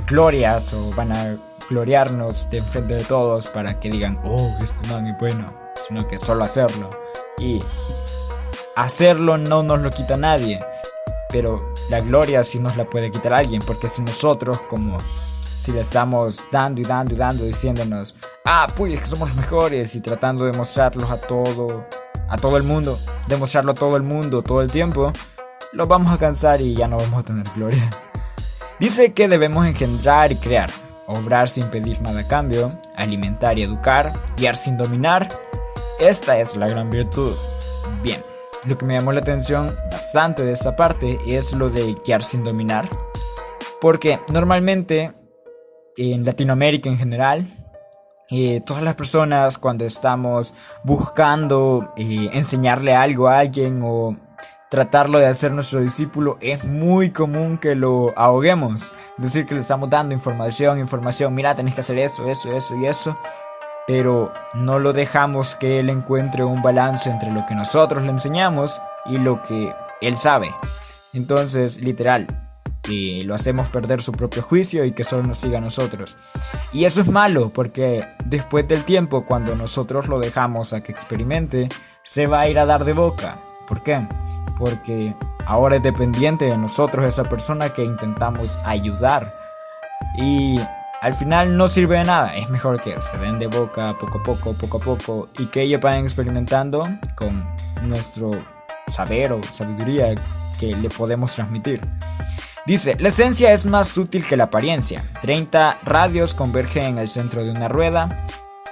glorias 0.07 0.73
o 0.73 0.91
van 0.93 1.11
a 1.11 1.37
gloriarnos 1.69 2.49
de 2.49 2.59
enfrente 2.59 2.95
de 2.95 3.03
todos 3.03 3.47
para 3.47 3.79
que 3.79 3.89
digan, 3.89 4.17
oh, 4.23 4.55
esto 4.61 4.79
no 4.87 4.97
es 5.07 5.17
bueno, 5.19 5.53
sino 5.87 6.07
que 6.07 6.17
solo 6.17 6.43
hacerlo. 6.43 6.89
Y 7.37 7.59
hacerlo 8.75 9.37
no 9.37 9.63
nos 9.63 9.79
lo 9.79 9.89
quita 9.89 10.17
nadie, 10.17 10.63
pero 11.29 11.73
la 11.89 11.99
gloria 11.99 12.43
sí 12.43 12.59
nos 12.59 12.77
la 12.77 12.85
puede 12.85 13.11
quitar 13.11 13.33
alguien, 13.33 13.61
porque 13.65 13.89
si 13.89 14.01
nosotros 14.01 14.61
como 14.69 14.97
si 15.57 15.71
le 15.71 15.81
estamos 15.81 16.45
dando 16.51 16.81
y 16.81 16.83
dando 16.83 17.13
y 17.13 17.17
dando 17.17 17.43
diciéndonos, 17.43 18.15
ah, 18.45 18.67
pues 18.75 18.93
es 18.93 19.01
que 19.01 19.07
somos 19.07 19.29
los 19.29 19.37
mejores 19.37 19.95
y 19.95 20.01
tratando 20.01 20.45
de 20.45 20.57
mostrarlos 20.57 21.09
a 21.09 21.19
todo, 21.19 21.85
a 22.29 22.37
todo 22.37 22.57
el 22.57 22.63
mundo, 22.63 22.99
demostrarlo 23.27 23.71
a 23.71 23.75
todo 23.75 23.95
el 23.97 24.03
mundo 24.03 24.41
todo 24.41 24.61
el 24.61 24.71
tiempo, 24.71 25.13
lo 25.73 25.87
vamos 25.87 26.11
a 26.11 26.17
cansar 26.17 26.61
y 26.61 26.75
ya 26.75 26.87
no 26.87 26.97
vamos 26.97 27.19
a 27.19 27.23
tener 27.23 27.45
gloria. 27.55 27.89
Dice 28.79 29.13
que 29.13 29.27
debemos 29.27 29.65
engendrar 29.65 30.31
y 30.31 30.35
crear, 30.35 30.69
obrar 31.07 31.49
sin 31.49 31.65
pedir 31.67 32.01
nada 32.01 32.21
a 32.21 32.27
cambio, 32.27 32.69
alimentar 32.95 33.57
y 33.57 33.63
educar, 33.63 34.13
guiar 34.37 34.55
sin 34.55 34.77
dominar. 34.77 35.27
Esta 35.99 36.37
es 36.39 36.55
la 36.55 36.67
gran 36.67 36.89
virtud. 36.89 37.35
Bien, 38.03 38.21
lo 38.65 38.77
que 38.77 38.85
me 38.85 38.97
llamó 38.97 39.13
la 39.13 39.21
atención 39.21 39.75
bastante 39.91 40.45
de 40.45 40.51
esta 40.51 40.75
parte 40.75 41.19
es 41.27 41.53
lo 41.53 41.69
de 41.69 41.95
guiar 42.05 42.23
sin 42.23 42.43
dominar. 42.43 42.87
Porque 43.81 44.19
normalmente 44.29 45.13
en 45.97 46.23
Latinoamérica 46.23 46.89
en 46.89 46.97
general, 46.97 47.47
todas 48.65 48.83
las 48.83 48.95
personas 48.95 49.57
cuando 49.57 49.85
estamos 49.85 50.53
buscando 50.83 51.93
eh, 51.95 52.29
enseñarle 52.33 52.93
algo 52.93 53.27
a 53.27 53.39
alguien 53.39 53.81
o 53.83 54.17
tratarlo 54.69 55.19
de 55.19 55.27
hacer 55.27 55.51
nuestro 55.53 55.79
discípulo, 55.79 56.37
es 56.41 56.65
muy 56.65 57.11
común 57.11 57.57
que 57.57 57.75
lo 57.75 58.13
ahoguemos. 58.17 58.91
Es 59.17 59.23
decir, 59.23 59.45
que 59.45 59.55
le 59.55 59.61
estamos 59.61 59.89
dando 59.89 60.13
información, 60.13 60.77
información, 60.79 61.33
mira, 61.33 61.55
tenés 61.55 61.73
que 61.73 61.79
hacer 61.79 61.97
eso, 61.99 62.27
eso, 62.29 62.51
eso 62.51 62.75
y 62.75 62.85
eso. 62.85 63.17
Pero 63.87 64.33
no 64.53 64.79
lo 64.79 64.91
dejamos 64.91 65.55
que 65.55 65.79
él 65.79 65.89
encuentre 65.89 66.43
un 66.43 66.61
balance 66.61 67.09
entre 67.09 67.31
lo 67.31 67.45
que 67.45 67.55
nosotros 67.55 68.03
le 68.03 68.09
enseñamos 68.09 68.81
y 69.05 69.17
lo 69.17 69.41
que 69.43 69.73
él 70.01 70.17
sabe. 70.17 70.53
Entonces, 71.13 71.77
literal, 71.77 72.27
lo 73.25 73.35
hacemos 73.35 73.67
perder 73.69 74.01
su 74.01 74.11
propio 74.11 74.41
juicio 74.41 74.85
y 74.85 74.91
que 74.91 75.03
solo 75.03 75.23
nos 75.23 75.37
siga 75.37 75.57
a 75.57 75.61
nosotros. 75.61 76.17
Y 76.73 76.85
eso 76.85 77.01
es 77.01 77.09
malo 77.09 77.49
porque 77.49 78.05
después 78.29 78.67
del 78.67 78.83
tiempo, 78.83 79.25
cuando 79.25 79.55
nosotros 79.55 80.07
lo 80.07 80.19
dejamos 80.19 80.73
a 80.73 80.81
que 80.81 80.91
experimente, 80.91 81.69
se 82.03 82.27
va 82.27 82.41
a 82.41 82.49
ir 82.49 82.59
a 82.59 82.65
dar 82.65 82.83
de 82.83 82.93
boca. 82.93 83.37
¿Por 83.67 83.83
qué? 83.83 84.07
Porque 84.57 85.15
ahora 85.45 85.77
es 85.77 85.83
dependiente 85.83 86.45
de 86.45 86.57
nosotros 86.57 87.05
esa 87.05 87.23
persona 87.23 87.69
que 87.69 87.83
intentamos 87.83 88.57
ayudar. 88.65 89.33
Y 90.17 90.59
al 91.01 91.13
final 91.13 91.57
no 91.57 91.67
sirve 91.67 91.97
de 91.97 92.05
nada. 92.05 92.35
Es 92.35 92.49
mejor 92.49 92.81
que 92.81 92.99
se 93.01 93.17
den 93.17 93.39
de 93.39 93.47
boca 93.47 93.95
poco 93.99 94.19
a 94.19 94.23
poco, 94.23 94.53
poco 94.53 94.77
a 94.77 94.81
poco 94.81 95.29
y 95.37 95.47
que 95.47 95.61
ellos 95.61 95.81
vayan 95.81 96.03
experimentando 96.03 96.83
con 97.15 97.45
nuestro 97.83 98.31
saber 98.87 99.33
o 99.33 99.41
sabiduría 99.53 100.15
que 100.59 100.75
le 100.75 100.89
podemos 100.89 101.33
transmitir. 101.33 101.81
Dice, 102.67 102.97
la 102.99 103.07
esencia 103.07 103.53
es 103.53 103.65
más 103.65 103.97
útil 103.97 104.27
que 104.27 104.35
la 104.35 104.43
apariencia. 104.43 105.01
30 105.21 105.79
radios 105.85 106.33
convergen 106.33 106.83
en 106.83 106.97
el 106.97 107.07
centro 107.07 107.45
de 107.45 107.51
una 107.51 107.69
rueda, 107.69 108.27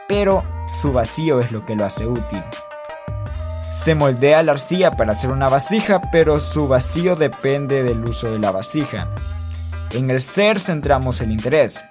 pero 0.09 0.43
su 0.69 0.91
vacío 0.91 1.39
es 1.39 1.53
lo 1.53 1.65
que 1.65 1.77
lo 1.77 1.85
hace 1.85 2.05
útil. 2.05 2.43
Se 3.71 3.95
moldea 3.95 4.43
la 4.43 4.51
arcilla 4.51 4.91
para 4.91 5.13
hacer 5.13 5.29
una 5.29 5.47
vasija, 5.47 6.01
pero 6.11 6.41
su 6.41 6.67
vacío 6.67 7.15
depende 7.15 7.83
del 7.83 8.03
uso 8.03 8.29
de 8.29 8.39
la 8.39 8.51
vasija. 8.51 9.07
En 9.91 10.09
el 10.09 10.21
ser 10.21 10.59
centramos 10.59 11.21
el 11.21 11.31
interés, 11.31 11.81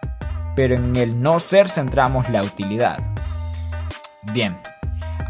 pero 0.57 0.75
en 0.75 0.95
el 0.97 1.23
no 1.23 1.41
ser 1.41 1.71
centramos 1.71 2.29
la 2.29 2.43
utilidad. 2.43 2.99
Bien, 4.35 4.59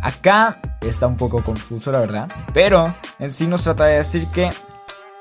acá 0.03 0.59
está 0.81 1.07
un 1.07 1.17
poco 1.17 1.45
confuso 1.45 1.93
la 1.93 2.01
verdad, 2.01 2.29
pero 2.53 2.97
en 3.21 3.31
sí 3.31 3.47
nos 3.47 3.63
trata 3.63 3.85
de 3.85 3.99
decir 3.99 4.27
que 4.35 4.51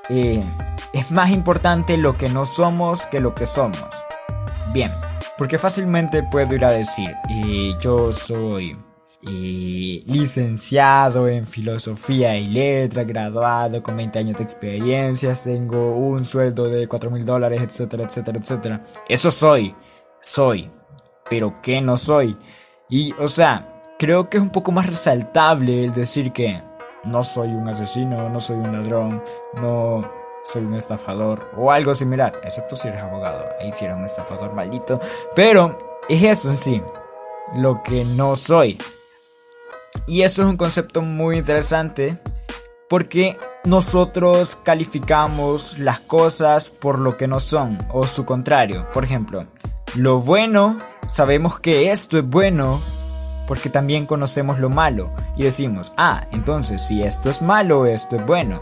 eh, 0.09 0.41
es 0.93 1.11
más 1.11 1.31
importante 1.31 1.97
lo 1.97 2.17
que 2.17 2.29
no 2.29 2.45
somos 2.45 3.05
que 3.05 3.19
lo 3.19 3.33
que 3.33 3.45
somos. 3.45 3.79
Bien, 4.73 4.91
porque 5.37 5.57
fácilmente 5.57 6.23
puedo 6.23 6.53
ir 6.55 6.65
a 6.65 6.71
decir, 6.71 7.13
yo 7.81 8.11
soy 8.11 8.77
eh, 9.25 10.03
licenciado 10.05 11.29
en 11.29 11.47
filosofía 11.47 12.37
y 12.37 12.47
letra, 12.47 13.05
graduado 13.05 13.81
con 13.81 13.95
20 13.95 14.19
años 14.19 14.37
de 14.37 14.43
experiencias, 14.43 15.43
tengo 15.43 15.95
un 15.95 16.25
sueldo 16.25 16.67
de 16.67 16.87
4 16.87 17.09
mil 17.09 17.25
dólares, 17.25 17.61
etcétera, 17.61 18.03
etcétera, 18.03 18.39
etcétera. 18.39 18.81
Eso 19.07 19.31
soy, 19.31 19.73
soy, 20.21 20.69
pero 21.29 21.53
¿qué 21.61 21.79
no 21.79 21.95
soy? 21.95 22.37
Y, 22.89 23.13
o 23.13 23.29
sea, 23.29 23.81
creo 23.97 24.29
que 24.29 24.37
es 24.37 24.43
un 24.43 24.49
poco 24.49 24.73
más 24.73 24.87
resaltable 24.87 25.85
el 25.85 25.93
decir 25.93 26.33
que 26.33 26.61
no 27.03 27.23
soy 27.23 27.49
un 27.49 27.67
asesino, 27.67 28.29
no 28.29 28.39
soy 28.39 28.57
un 28.57 28.71
ladrón, 28.71 29.23
no 29.61 30.09
soy 30.43 30.63
un 30.63 30.73
estafador 30.73 31.49
o 31.57 31.71
algo 31.71 31.95
similar, 31.95 32.33
excepto 32.43 32.75
si 32.75 32.87
eres 32.87 33.01
abogado, 33.01 33.45
ahí 33.59 33.71
si 33.73 33.85
eres 33.85 33.97
un 33.97 34.05
estafador 34.05 34.53
maldito, 34.53 34.99
pero 35.35 35.99
es 36.09 36.23
eso 36.23 36.49
en 36.49 36.57
sí, 36.57 36.81
lo 37.55 37.81
que 37.83 38.03
no 38.05 38.35
soy. 38.35 38.77
Y 40.07 40.23
eso 40.23 40.41
es 40.41 40.47
un 40.47 40.57
concepto 40.57 41.01
muy 41.01 41.37
interesante 41.37 42.17
porque 42.89 43.37
nosotros 43.63 44.55
calificamos 44.55 45.79
las 45.79 45.99
cosas 46.01 46.69
por 46.69 46.99
lo 46.99 47.15
que 47.15 47.27
no 47.27 47.39
son 47.39 47.77
o 47.91 48.07
su 48.07 48.25
contrario. 48.25 48.87
Por 48.93 49.03
ejemplo, 49.03 49.45
lo 49.95 50.19
bueno, 50.19 50.79
sabemos 51.07 51.59
que 51.59 51.91
esto 51.91 52.17
es 52.17 52.27
bueno 52.27 52.81
porque 53.47 53.69
también 53.69 54.05
conocemos 54.05 54.59
lo 54.59 54.69
malo 54.69 55.11
y 55.35 55.43
decimos, 55.43 55.93
ah, 55.97 56.25
entonces 56.31 56.81
si 56.81 57.03
esto 57.03 57.29
es 57.29 57.41
malo, 57.41 57.85
esto 57.85 58.15
es 58.15 58.25
bueno. 58.25 58.61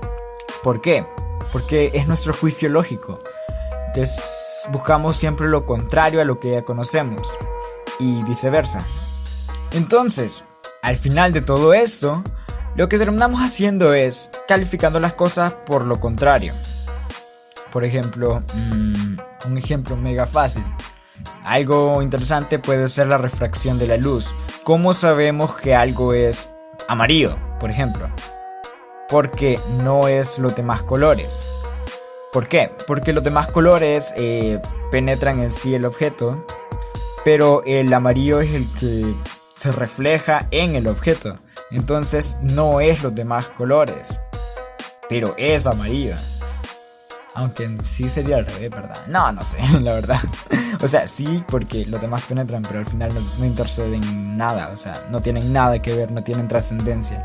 ¿Por 0.63 0.81
qué? 0.81 1.05
Porque 1.51 1.91
es 1.93 2.07
nuestro 2.07 2.33
juicio 2.33 2.69
lógico. 2.69 3.19
Entonces 3.88 4.67
buscamos 4.71 5.15
siempre 5.15 5.47
lo 5.47 5.65
contrario 5.65 6.21
a 6.21 6.25
lo 6.25 6.39
que 6.39 6.51
ya 6.51 6.63
conocemos 6.63 7.27
y 8.00 8.23
viceversa. 8.23 8.85
Entonces, 9.71 10.43
al 10.81 10.97
final 10.97 11.33
de 11.33 11.41
todo 11.41 11.73
esto, 11.73 12.23
lo 12.75 12.89
que 12.89 12.97
terminamos 12.97 13.41
haciendo 13.41 13.93
es 13.93 14.29
calificando 14.47 15.00
las 15.00 15.13
cosas 15.13 15.53
por 15.65 15.85
lo 15.85 16.00
contrario. 16.00 16.53
Por 17.71 17.83
ejemplo, 17.83 18.43
mm, 18.53 19.17
un 19.45 19.57
ejemplo 19.57 19.95
mega 19.95 20.25
fácil. 20.25 20.63
Algo 21.44 22.01
interesante 22.01 22.60
puede 22.60 22.88
ser 22.89 23.08
la 23.08 23.18
refracción 23.18 23.80
de 23.80 23.88
la 23.88 23.98
luz. 23.98 24.34
¿Cómo 24.63 24.94
sabemos 24.94 25.56
que 25.56 25.75
algo 25.75 26.13
es 26.13 26.50
amarillo, 26.88 27.38
por 27.60 27.70
ejemplo? 27.70 28.10
Porque 29.10 29.60
no 29.84 30.08
es 30.08 30.39
los 30.39 30.56
demás 30.56 30.84
colores. 30.84 31.48
¿Por 32.32 32.48
qué? 32.48 32.72
Porque 32.88 33.12
los 33.12 33.24
demás 33.24 33.48
colores 33.50 34.13
eh, 34.15 34.62
penetran 34.91 35.39
en 35.39 35.51
sí 35.51 35.75
el 35.75 35.86
objeto, 35.86 36.46
pero 37.25 37.63
el 37.65 37.94
amarillo 37.94 38.39
es 38.39 38.53
el 38.53 38.72
que 38.74 39.13
se 39.53 39.72
refleja 39.72 40.48
en 40.51 40.75
el 40.75 40.88
objeto. 40.88 41.38
Entonces 41.72 42.38
no 42.41 42.82
es 42.82 43.03
los 43.03 43.13
demás 43.13 43.50
colores, 43.50 44.08
pero 45.10 45.36
es 45.38 45.68
amarillo. 45.68 46.15
Aunque 47.33 47.77
sí 47.85 48.09
sería 48.09 48.38
al 48.38 48.45
revés, 48.45 48.69
¿verdad? 48.69 49.07
No, 49.07 49.31
no 49.31 49.43
sé, 49.43 49.57
la 49.81 49.93
verdad. 49.93 50.19
O 50.83 50.88
sea, 50.88 51.07
sí, 51.07 51.43
porque 51.47 51.85
los 51.85 52.01
demás 52.01 52.23
penetran, 52.23 52.63
pero 52.63 52.79
al 52.79 52.85
final 52.85 53.11
no, 53.38 53.45
interceden 53.45 54.35
nada. 54.38 54.69
O 54.73 54.77
sea, 54.77 54.93
no 55.09 55.21
tienen 55.21 55.53
nada 55.53 55.81
que 55.81 55.93
ver, 55.93 56.11
no 56.11 56.23
tienen 56.23 56.47
trascendencia. 56.47 57.23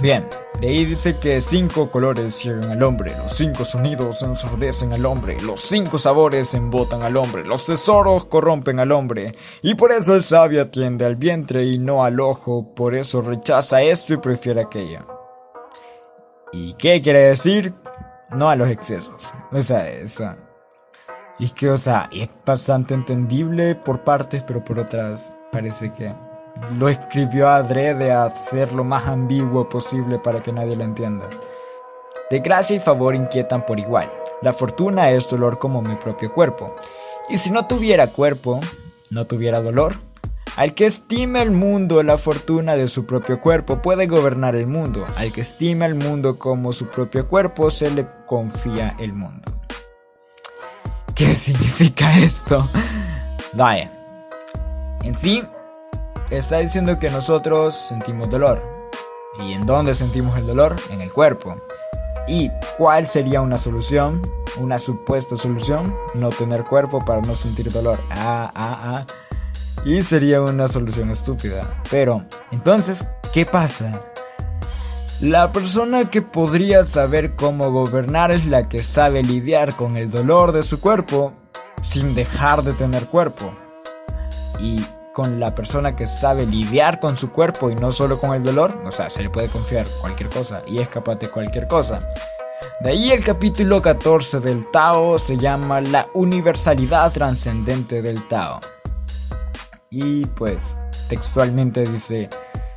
Bien, 0.00 0.26
de 0.62 0.68
ahí 0.68 0.86
dice 0.86 1.18
que 1.18 1.42
cinco 1.42 1.90
colores 1.90 2.34
ciegan 2.34 2.70
al 2.70 2.82
hombre, 2.82 3.14
los 3.18 3.36
cinco 3.36 3.66
sonidos 3.66 4.22
ensordecen 4.22 4.94
al 4.94 5.04
hombre, 5.04 5.38
los 5.42 5.60
cinco 5.60 5.98
sabores 5.98 6.54
embotan 6.54 7.02
al 7.02 7.18
hombre, 7.18 7.44
los 7.44 7.66
tesoros 7.66 8.24
corrompen 8.24 8.80
al 8.80 8.92
hombre, 8.92 9.34
y 9.60 9.74
por 9.74 9.92
eso 9.92 10.14
el 10.14 10.22
sabio 10.22 10.62
atiende 10.62 11.04
al 11.04 11.16
vientre 11.16 11.66
y 11.66 11.78
no 11.78 12.02
al 12.02 12.18
ojo, 12.18 12.74
por 12.74 12.94
eso 12.94 13.20
rechaza 13.20 13.82
esto 13.82 14.14
y 14.14 14.16
prefiere 14.16 14.62
aquello. 14.62 15.19
¿Y 16.52 16.74
qué 16.74 17.00
quiere 17.00 17.20
decir? 17.20 17.74
No 18.30 18.50
a 18.50 18.56
los 18.56 18.68
excesos. 18.68 19.32
O 19.52 19.62
sea, 19.62 19.88
esa. 19.88 20.36
Y 21.38 21.46
es 21.46 21.52
que, 21.52 21.70
o 21.70 21.76
sea, 21.76 22.08
es 22.12 22.28
bastante 22.44 22.94
entendible 22.94 23.74
por 23.74 24.04
partes, 24.04 24.44
pero 24.44 24.62
por 24.62 24.78
otras 24.78 25.32
parece 25.52 25.92
que 25.92 26.14
lo 26.78 26.88
escribió 26.88 27.48
adrede 27.48 28.12
a 28.12 28.28
ser 28.28 28.72
lo 28.72 28.84
más 28.84 29.06
ambiguo 29.06 29.68
posible 29.68 30.18
para 30.18 30.42
que 30.42 30.52
nadie 30.52 30.76
lo 30.76 30.84
entienda. 30.84 31.26
De 32.30 32.40
gracia 32.40 32.76
y 32.76 32.80
favor 32.80 33.14
inquietan 33.14 33.64
por 33.64 33.80
igual. 33.80 34.12
La 34.42 34.52
fortuna 34.52 35.10
es 35.10 35.28
dolor 35.28 35.58
como 35.58 35.82
mi 35.82 35.96
propio 35.96 36.32
cuerpo. 36.32 36.76
Y 37.28 37.38
si 37.38 37.50
no 37.50 37.66
tuviera 37.66 38.08
cuerpo, 38.08 38.60
no 39.10 39.26
tuviera 39.26 39.60
dolor. 39.60 39.94
Al 40.56 40.74
que 40.74 40.86
estima 40.86 41.42
el 41.42 41.50
mundo 41.50 42.02
la 42.02 42.18
fortuna 42.18 42.74
de 42.74 42.88
su 42.88 43.06
propio 43.06 43.40
cuerpo 43.40 43.80
puede 43.80 44.06
gobernar 44.06 44.56
el 44.56 44.66
mundo. 44.66 45.06
Al 45.16 45.32
que 45.32 45.42
estima 45.42 45.86
el 45.86 45.94
mundo 45.94 46.38
como 46.38 46.72
su 46.72 46.88
propio 46.88 47.28
cuerpo 47.28 47.70
se 47.70 47.90
le 47.90 48.06
confía 48.26 48.96
el 48.98 49.12
mundo. 49.12 49.50
¿Qué 51.14 51.32
significa 51.34 52.18
esto? 52.18 52.68
Vaya. 53.52 53.90
En 55.02 55.14
sí, 55.14 55.42
está 56.30 56.58
diciendo 56.58 56.98
que 56.98 57.10
nosotros 57.10 57.74
sentimos 57.74 58.30
dolor. 58.30 58.62
¿Y 59.46 59.52
en 59.52 59.66
dónde 59.66 59.94
sentimos 59.94 60.36
el 60.38 60.46
dolor? 60.46 60.76
En 60.90 61.00
el 61.00 61.12
cuerpo. 61.12 61.56
¿Y 62.26 62.50
cuál 62.76 63.06
sería 63.06 63.40
una 63.40 63.58
solución? 63.58 64.22
Una 64.58 64.78
supuesta 64.78 65.36
solución, 65.36 65.94
no 66.14 66.30
tener 66.30 66.64
cuerpo 66.64 67.04
para 67.04 67.20
no 67.22 67.34
sentir 67.34 67.72
dolor. 67.72 68.00
Ah, 68.10 68.50
ah, 68.54 68.78
ah. 68.82 69.06
Y 69.84 70.02
sería 70.02 70.40
una 70.42 70.68
solución 70.68 71.10
estúpida. 71.10 71.82
Pero, 71.90 72.24
entonces, 72.52 73.06
¿qué 73.32 73.46
pasa? 73.46 74.00
La 75.20 75.52
persona 75.52 76.08
que 76.08 76.22
podría 76.22 76.84
saber 76.84 77.36
cómo 77.36 77.70
gobernar 77.70 78.30
es 78.30 78.46
la 78.46 78.68
que 78.68 78.82
sabe 78.82 79.22
lidiar 79.22 79.76
con 79.76 79.96
el 79.96 80.10
dolor 80.10 80.52
de 80.52 80.62
su 80.62 80.80
cuerpo 80.80 81.34
sin 81.82 82.14
dejar 82.14 82.62
de 82.62 82.72
tener 82.72 83.06
cuerpo. 83.06 83.54
Y 84.58 84.84
con 85.12 85.40
la 85.40 85.54
persona 85.54 85.96
que 85.96 86.06
sabe 86.06 86.46
lidiar 86.46 87.00
con 87.00 87.16
su 87.16 87.32
cuerpo 87.32 87.70
y 87.70 87.74
no 87.74 87.92
solo 87.92 88.18
con 88.18 88.34
el 88.34 88.42
dolor, 88.42 88.82
o 88.86 88.90
sea, 88.90 89.10
se 89.10 89.22
le 89.22 89.30
puede 89.30 89.48
confiar 89.48 89.86
cualquier 90.00 90.30
cosa 90.30 90.62
y 90.66 90.80
es 90.80 90.88
capaz 90.88 91.16
de 91.16 91.28
cualquier 91.28 91.66
cosa. 91.66 92.00
De 92.80 92.90
ahí 92.90 93.10
el 93.10 93.22
capítulo 93.22 93.82
14 93.82 94.40
del 94.40 94.70
Tao 94.70 95.18
se 95.18 95.36
llama 95.36 95.80
La 95.80 96.06
universalidad 96.14 97.12
trascendente 97.12 98.00
del 98.00 98.26
Tao. 98.28 98.60
Y 99.92 100.24
pues 100.24 100.76
textualmente 101.08 101.84
dice, 101.84 102.30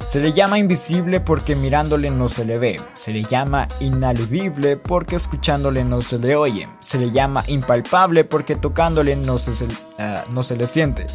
se 0.07 0.19
le 0.19 0.33
llama 0.33 0.57
invisible 0.57 1.19
porque 1.19 1.55
mirándole 1.55 2.09
no 2.09 2.27
se 2.27 2.43
le 2.43 2.57
ve, 2.57 2.81
se 2.95 3.11
le 3.11 3.21
llama 3.21 3.67
inaludible 3.79 4.77
porque 4.77 5.17
escuchándole 5.17 5.83
no 5.83 6.01
se 6.01 6.17
le 6.17 6.35
oye, 6.35 6.67
se 6.79 6.97
le 6.97 7.11
llama 7.11 7.43
impalpable 7.45 8.23
porque 8.23 8.55
tocándole 8.55 9.15
no 9.15 9.37
se, 9.37 9.51
ah, 9.99 10.23
no 10.31 10.41
se 10.41 10.57
le 10.57 10.65
siente. 10.65 11.05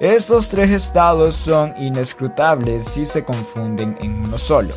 Esos 0.00 0.48
tres 0.48 0.70
estados 0.70 1.36
son 1.36 1.72
inescrutables 1.78 2.84
si 2.86 3.06
se 3.06 3.24
confunden 3.24 3.96
en 4.00 4.26
uno 4.26 4.38
solo. 4.38 4.74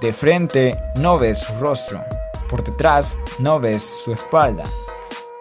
De 0.00 0.12
frente 0.12 0.76
no 0.96 1.20
ves 1.20 1.38
su 1.38 1.54
rostro, 1.60 2.02
por 2.48 2.64
detrás, 2.64 3.16
no 3.38 3.60
ves 3.60 3.88
su 4.04 4.12
espalda. 4.12 4.64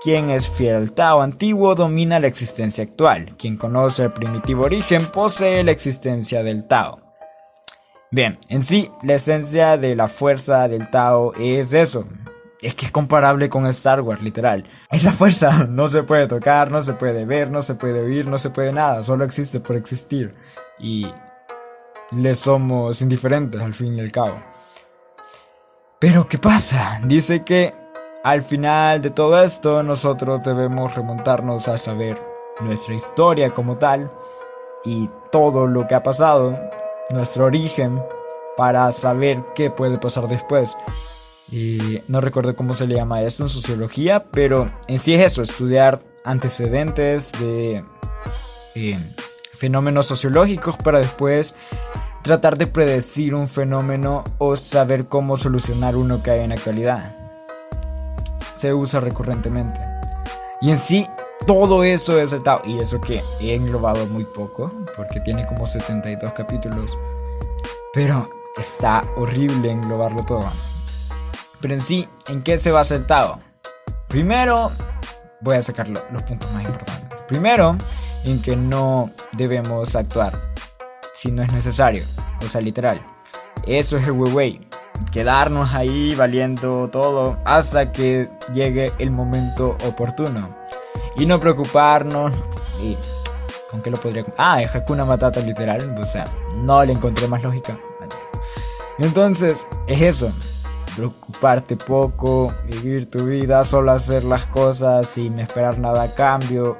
Quien 0.01 0.31
es 0.31 0.49
fiel 0.49 0.77
al 0.77 0.93
Tao 0.93 1.21
antiguo 1.21 1.75
domina 1.75 2.19
la 2.19 2.25
existencia 2.25 2.83
actual. 2.83 3.35
Quien 3.37 3.55
conoce 3.55 4.05
el 4.05 4.11
primitivo 4.11 4.65
origen 4.65 5.05
posee 5.05 5.63
la 5.63 5.69
existencia 5.69 6.41
del 6.41 6.67
Tao. 6.67 6.99
Bien, 8.09 8.39
en 8.49 8.63
sí, 8.63 8.91
la 9.03 9.13
esencia 9.13 9.77
de 9.77 9.95
la 9.95 10.07
fuerza 10.07 10.67
del 10.67 10.89
Tao 10.89 11.33
es 11.35 11.73
eso. 11.73 12.05
Es 12.63 12.73
que 12.73 12.85
es 12.85 12.91
comparable 12.91 13.47
con 13.47 13.67
Star 13.67 14.01
Wars, 14.01 14.23
literal. 14.23 14.67
Es 14.89 15.03
la 15.03 15.11
fuerza, 15.11 15.65
no 15.69 15.87
se 15.87 16.01
puede 16.01 16.25
tocar, 16.25 16.71
no 16.71 16.81
se 16.81 16.93
puede 16.93 17.25
ver, 17.25 17.51
no 17.51 17.61
se 17.61 17.75
puede 17.75 18.01
oír, 18.01 18.25
no 18.25 18.39
se 18.39 18.49
puede 18.49 18.73
nada, 18.73 19.03
solo 19.03 19.23
existe 19.23 19.59
por 19.59 19.75
existir. 19.75 20.33
Y 20.79 21.13
le 22.09 22.33
somos 22.33 23.03
indiferentes 23.03 23.61
al 23.61 23.75
fin 23.75 23.93
y 23.93 24.01
al 24.01 24.11
cabo. 24.11 24.41
Pero 25.99 26.27
¿qué 26.27 26.39
pasa? 26.39 26.99
Dice 27.05 27.43
que 27.43 27.80
al 28.23 28.41
final 28.41 29.01
de 29.01 29.09
todo 29.09 29.41
esto, 29.43 29.81
nosotros 29.83 30.43
debemos 30.43 30.93
remontarnos 30.95 31.67
a 31.67 31.77
saber 31.77 32.17
nuestra 32.59 32.93
historia 32.93 33.51
como 33.51 33.77
tal 33.77 34.11
y 34.85 35.09
todo 35.31 35.67
lo 35.67 35.87
que 35.87 35.95
ha 35.95 36.03
pasado, 36.03 36.59
nuestro 37.09 37.45
origen, 37.45 38.01
para 38.57 38.91
saber 38.91 39.43
qué 39.55 39.71
puede 39.71 39.97
pasar 39.97 40.27
después. 40.27 40.77
Y 41.49 42.01
no 42.07 42.21
recuerdo 42.21 42.55
cómo 42.55 42.75
se 42.75 42.87
le 42.87 42.95
llama 42.95 43.21
esto 43.21 43.43
en 43.43 43.49
sociología, 43.49 44.25
pero 44.31 44.71
en 44.87 44.99
sí 44.99 45.15
es 45.15 45.31
eso, 45.31 45.41
estudiar 45.41 46.01
antecedentes 46.23 47.31
de 47.33 47.83
eh, 48.75 49.15
fenómenos 49.51 50.05
sociológicos 50.05 50.77
para 50.77 50.99
después 50.99 51.55
tratar 52.21 52.57
de 52.57 52.67
predecir 52.67 53.33
un 53.33 53.47
fenómeno 53.47 54.23
o 54.37 54.55
saber 54.55 55.07
cómo 55.07 55.37
solucionar 55.37 55.95
uno 55.95 56.21
que 56.21 56.31
hay 56.31 56.41
en 56.41 56.49
la 56.49 56.55
actualidad 56.55 57.20
se 58.53 58.73
usa 58.73 58.99
recurrentemente. 58.99 59.79
Y 60.61 60.71
en 60.71 60.77
sí, 60.77 61.07
todo 61.45 61.83
eso 61.83 62.19
es 62.19 62.33
el 62.33 62.43
Tao. 62.43 62.61
Y 62.65 62.79
eso 62.79 63.01
que 63.01 63.23
he 63.39 63.55
englobado 63.55 64.05
muy 64.07 64.25
poco, 64.25 64.71
porque 64.95 65.19
tiene 65.19 65.45
como 65.45 65.65
72 65.65 66.33
capítulos. 66.33 66.97
Pero 67.93 68.29
está 68.57 69.03
horrible 69.17 69.71
englobarlo 69.71 70.23
todo. 70.23 70.51
Pero 71.59 71.73
en 71.73 71.81
sí, 71.81 72.07
¿en 72.27 72.41
qué 72.41 72.57
se 72.57 72.71
basa 72.71 72.95
el 72.95 73.05
Tao? 73.05 73.39
Primero, 74.07 74.71
voy 75.41 75.55
a 75.55 75.61
sacar 75.61 75.87
los 75.89 76.23
puntos 76.23 76.51
más 76.51 76.63
importantes. 76.63 77.19
Primero, 77.27 77.75
en 78.25 78.41
que 78.41 78.55
no 78.55 79.11
debemos 79.33 79.95
actuar 79.95 80.33
si 81.13 81.31
no 81.31 81.41
es 81.43 81.51
necesario. 81.51 82.03
O 82.43 82.47
sea, 82.47 82.61
literal. 82.61 83.01
Eso 83.65 83.97
es 83.97 84.05
el 84.05 84.11
Wei 84.11 84.70
quedarnos 85.11 85.73
ahí 85.73 86.15
valiendo 86.15 86.89
todo 86.91 87.37
hasta 87.45 87.91
que 87.91 88.29
llegue 88.53 88.91
el 88.99 89.11
momento 89.11 89.77
oportuno. 89.85 90.55
Y 91.15 91.25
no 91.25 91.39
preocuparnos. 91.39 92.31
Y, 92.81 92.97
¿Con 93.69 93.81
qué 93.81 93.91
lo 93.91 93.97
podría.? 93.97 94.23
Ah, 94.37 94.61
es 94.61 94.73
Hakuna 94.75 95.05
Matata 95.05 95.39
literal. 95.41 95.95
O 95.97 96.05
sea, 96.05 96.25
no 96.57 96.83
le 96.83 96.93
encontré 96.93 97.27
más 97.27 97.43
lógica. 97.43 97.79
Entonces, 98.97 99.65
es 99.87 100.01
eso. 100.01 100.31
Preocuparte 100.95 101.77
poco, 101.77 102.53
vivir 102.65 103.09
tu 103.09 103.25
vida, 103.25 103.63
solo 103.63 103.93
hacer 103.93 104.25
las 104.25 104.45
cosas 104.45 105.07
sin 105.07 105.39
esperar 105.39 105.79
nada 105.79 106.03
a 106.03 106.13
cambio. 106.13 106.77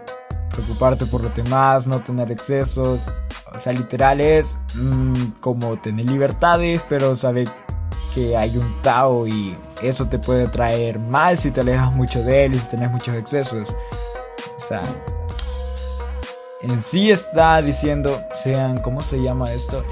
Preocuparte 0.50 1.06
por 1.06 1.24
los 1.24 1.34
demás, 1.34 1.88
no 1.88 2.02
tener 2.02 2.30
excesos. 2.32 3.00
O 3.54 3.60
sea, 3.60 3.74
literal 3.74 4.22
es 4.22 4.60
mm, 4.76 5.40
como 5.40 5.78
tener 5.78 6.10
libertades, 6.10 6.84
pero 6.88 7.16
saber 7.16 7.50
que 8.14 8.38
hay 8.38 8.58
un 8.58 8.82
Tao 8.82 9.28
y 9.28 9.56
eso 9.82 10.08
te 10.08 10.20
puede 10.20 10.48
traer 10.48 11.00
mal 11.00 11.38
si 11.38 11.52
te 11.52 11.62
alejas 11.62 11.92
mucho 11.92 12.24
de 12.24 12.46
él 12.46 12.56
y 12.56 12.60
si 12.60 12.70
tenés 12.70 12.92
muchos 12.92 13.16
excesos. 13.16 13.70
O 14.58 14.66
sea, 14.66 14.82
en 16.62 16.82
sí 16.82 17.12
está 17.12 17.62
diciendo, 17.62 18.22
sean, 18.36 18.80
¿cómo 18.80 19.02
se 19.02 19.22
llama 19.22 19.52
esto? 19.52 19.84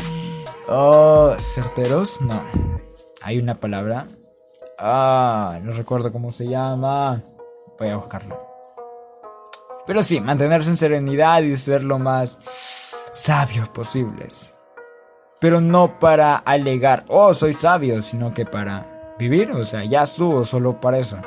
Oh, 0.67 1.33
certeros, 1.39 2.21
no. 2.21 2.41
Hay 3.21 3.39
una 3.39 3.55
palabra. 3.55 4.05
Ah, 4.77 5.59
no 5.63 5.71
recuerdo 5.71 6.11
cómo 6.11 6.31
se 6.31 6.47
llama. 6.47 7.23
Voy 7.77 7.89
a 7.89 7.97
buscarlo. 7.97 8.47
Pero 9.85 10.03
sí, 10.03 10.21
mantenerse 10.21 10.69
en 10.69 10.77
serenidad 10.77 11.41
y 11.41 11.55
ser 11.55 11.83
lo 11.83 11.97
más 11.97 12.37
sabios 13.11 13.67
posibles 13.69 14.53
pero 15.39 15.61
no 15.61 15.99
para 15.99 16.37
alegar, 16.37 17.05
oh, 17.07 17.33
soy 17.33 17.53
sabio, 17.53 18.01
sino 18.01 18.33
que 18.33 18.45
para 18.45 19.15
vivir, 19.17 19.51
o 19.51 19.63
sea, 19.63 19.83
ya 19.83 20.03
estuvo 20.03 20.45
solo 20.45 20.79
para 20.79 20.99
eso. 20.99 21.17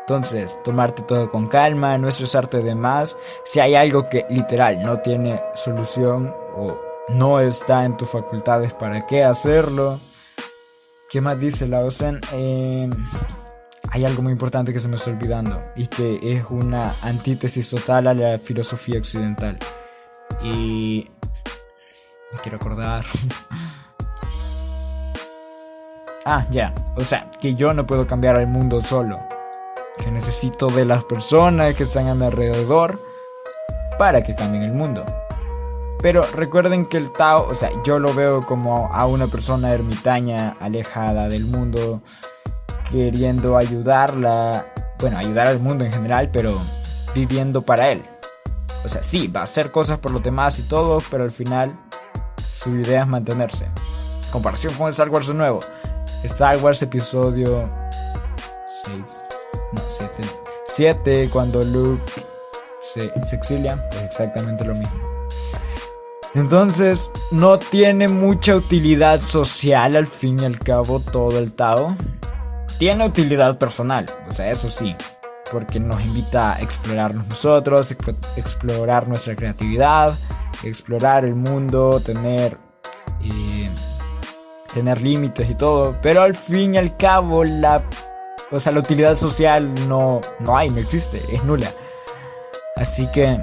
Entonces, 0.00 0.58
tomarte 0.62 1.02
todo 1.02 1.30
con 1.30 1.46
calma, 1.46 1.96
no 1.96 2.08
estresarte 2.08 2.60
de 2.60 2.74
más. 2.74 3.16
Si 3.44 3.60
hay 3.60 3.74
algo 3.74 4.08
que 4.10 4.26
literal 4.28 4.82
no 4.82 5.00
tiene 5.00 5.40
solución 5.54 6.34
o 6.54 6.78
no 7.08 7.40
está 7.40 7.86
en 7.86 7.96
tus 7.96 8.10
facultades, 8.10 8.74
¿para 8.74 9.06
qué 9.06 9.24
hacerlo? 9.24 10.00
¿Qué 11.08 11.22
más 11.22 11.40
dice 11.40 11.66
la 11.66 11.80
OCEN? 11.80 12.20
Em, 12.32 12.90
hay 13.88 14.04
algo 14.04 14.22
muy 14.22 14.32
importante 14.32 14.74
que 14.74 14.80
se 14.80 14.88
me 14.88 14.96
está 14.96 15.10
olvidando 15.10 15.62
y 15.74 15.86
que 15.86 16.18
es 16.22 16.44
una 16.50 16.96
antítesis 17.00 17.70
total 17.70 18.06
a 18.08 18.14
la 18.14 18.38
filosofía 18.38 18.98
occidental. 18.98 19.58
Y 20.42 21.08
quiero 22.42 22.56
acordar. 22.56 23.04
ah, 26.26 26.44
ya. 26.50 26.74
O 26.96 27.04
sea, 27.04 27.30
que 27.40 27.54
yo 27.54 27.74
no 27.74 27.86
puedo 27.86 28.06
cambiar 28.06 28.36
el 28.36 28.46
mundo 28.46 28.80
solo. 28.80 29.18
Que 30.02 30.10
necesito 30.10 30.68
de 30.68 30.84
las 30.84 31.04
personas 31.04 31.74
que 31.74 31.84
están 31.84 32.08
a 32.08 32.14
mi 32.14 32.26
alrededor 32.26 33.00
para 33.98 34.22
que 34.22 34.34
cambien 34.34 34.62
el 34.62 34.72
mundo. 34.72 35.04
Pero 36.02 36.26
recuerden 36.32 36.84
que 36.84 36.98
el 36.98 37.12
Tao, 37.12 37.48
o 37.48 37.54
sea, 37.54 37.70
yo 37.84 37.98
lo 37.98 38.12
veo 38.12 38.44
como 38.44 38.92
a 38.92 39.06
una 39.06 39.28
persona 39.28 39.72
ermitaña, 39.72 40.56
alejada 40.60 41.28
del 41.28 41.46
mundo, 41.46 42.02
queriendo 42.90 43.56
ayudarla, 43.56 44.66
bueno, 44.98 45.16
ayudar 45.16 45.48
al 45.48 45.60
mundo 45.60 45.84
en 45.84 45.92
general, 45.92 46.30
pero 46.30 46.60
viviendo 47.14 47.62
para 47.62 47.90
él. 47.90 48.02
O 48.84 48.88
sea, 48.88 49.02
sí, 49.02 49.28
va 49.28 49.40
a 49.40 49.44
hacer 49.44 49.70
cosas 49.70 49.98
por 49.98 50.12
los 50.12 50.22
demás 50.22 50.58
y 50.58 50.68
todo, 50.68 50.98
pero 51.10 51.24
al 51.24 51.30
final 51.30 51.78
su 52.64 52.74
idea 52.74 53.02
es 53.02 53.06
mantenerse. 53.06 53.68
Comparación 54.32 54.72
con 54.74 54.88
Star 54.88 55.10
Wars 55.10 55.28
nuevo. 55.28 55.60
Star 56.24 56.56
Wars 56.56 56.80
episodio 56.82 57.70
6, 58.86 58.96
no, 59.74 59.82
7. 59.98 60.22
7 60.66 61.30
cuando 61.30 61.62
Luke 61.62 62.10
se, 62.80 63.12
se 63.26 63.36
exilia, 63.36 63.76
pues 63.90 64.02
exactamente 64.02 64.64
lo 64.64 64.74
mismo. 64.74 64.98
Entonces, 66.34 67.10
no 67.30 67.58
tiene 67.58 68.08
mucha 68.08 68.56
utilidad 68.56 69.20
social 69.20 69.94
al 69.94 70.06
fin 70.06 70.40
y 70.40 70.46
al 70.46 70.58
cabo 70.58 71.00
todo 71.00 71.38
el 71.38 71.52
Tao. 71.52 71.94
Tiene 72.78 73.06
utilidad 73.06 73.58
personal, 73.58 74.06
o 74.28 74.32
sea, 74.32 74.50
eso 74.50 74.68
sí, 74.68 74.96
porque 75.52 75.78
nos 75.78 76.00
invita 76.02 76.54
a 76.54 76.60
explorarnos 76.60 77.28
nosotros, 77.28 77.94
explorar 78.36 79.06
nuestra 79.06 79.36
creatividad, 79.36 80.12
explorar 80.68 81.24
el 81.24 81.34
mundo, 81.34 82.00
tener, 82.00 82.58
eh, 83.22 83.70
tener 84.72 85.00
límites 85.00 85.48
y 85.50 85.54
todo. 85.54 85.96
Pero 86.02 86.22
al 86.22 86.34
fin 86.34 86.74
y 86.74 86.78
al 86.78 86.96
cabo, 86.96 87.44
la, 87.44 87.82
o 88.50 88.60
sea, 88.60 88.72
la 88.72 88.80
utilidad 88.80 89.16
social 89.16 89.88
no, 89.88 90.20
no 90.40 90.56
hay, 90.56 90.70
no 90.70 90.78
existe, 90.78 91.20
es 91.34 91.44
nula. 91.44 91.72
Así 92.76 93.06
que 93.12 93.42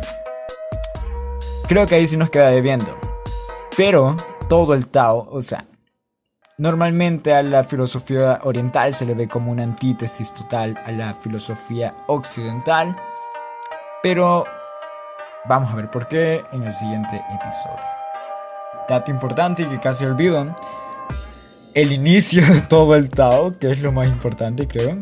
creo 1.68 1.86
que 1.88 1.96
ahí 1.96 2.08
sí 2.08 2.18
nos 2.18 2.30
queda 2.30 2.50
debiendo. 2.50 2.98
Pero 3.78 4.16
todo 4.50 4.74
el 4.74 4.88
Tao, 4.88 5.28
o 5.32 5.42
sea, 5.42 5.66
normalmente 6.58 7.34
a 7.34 7.42
la 7.42 7.64
filosofía 7.64 8.40
oriental 8.44 8.94
se 8.94 9.06
le 9.06 9.14
ve 9.14 9.28
como 9.28 9.52
una 9.52 9.64
antítesis 9.64 10.34
total 10.34 10.78
a 10.86 10.92
la 10.92 11.14
filosofía 11.14 11.96
occidental. 12.08 12.96
Pero 14.04 14.44
Vamos 15.46 15.72
a 15.72 15.76
ver 15.76 15.90
por 15.90 16.08
qué 16.08 16.44
en 16.52 16.64
el 16.64 16.74
siguiente 16.74 17.24
episodio. 17.34 17.84
Dato 18.88 19.10
importante 19.10 19.68
que 19.68 19.80
casi 19.80 20.06
olvido. 20.06 20.56
El 21.74 21.92
inicio 21.92 22.46
de 22.46 22.62
todo 22.62 22.96
el 22.96 23.10
Tao, 23.10 23.52
que 23.58 23.72
es 23.72 23.82
lo 23.82 23.92
más 23.92 24.08
importante 24.08 24.68
creo. 24.68 24.98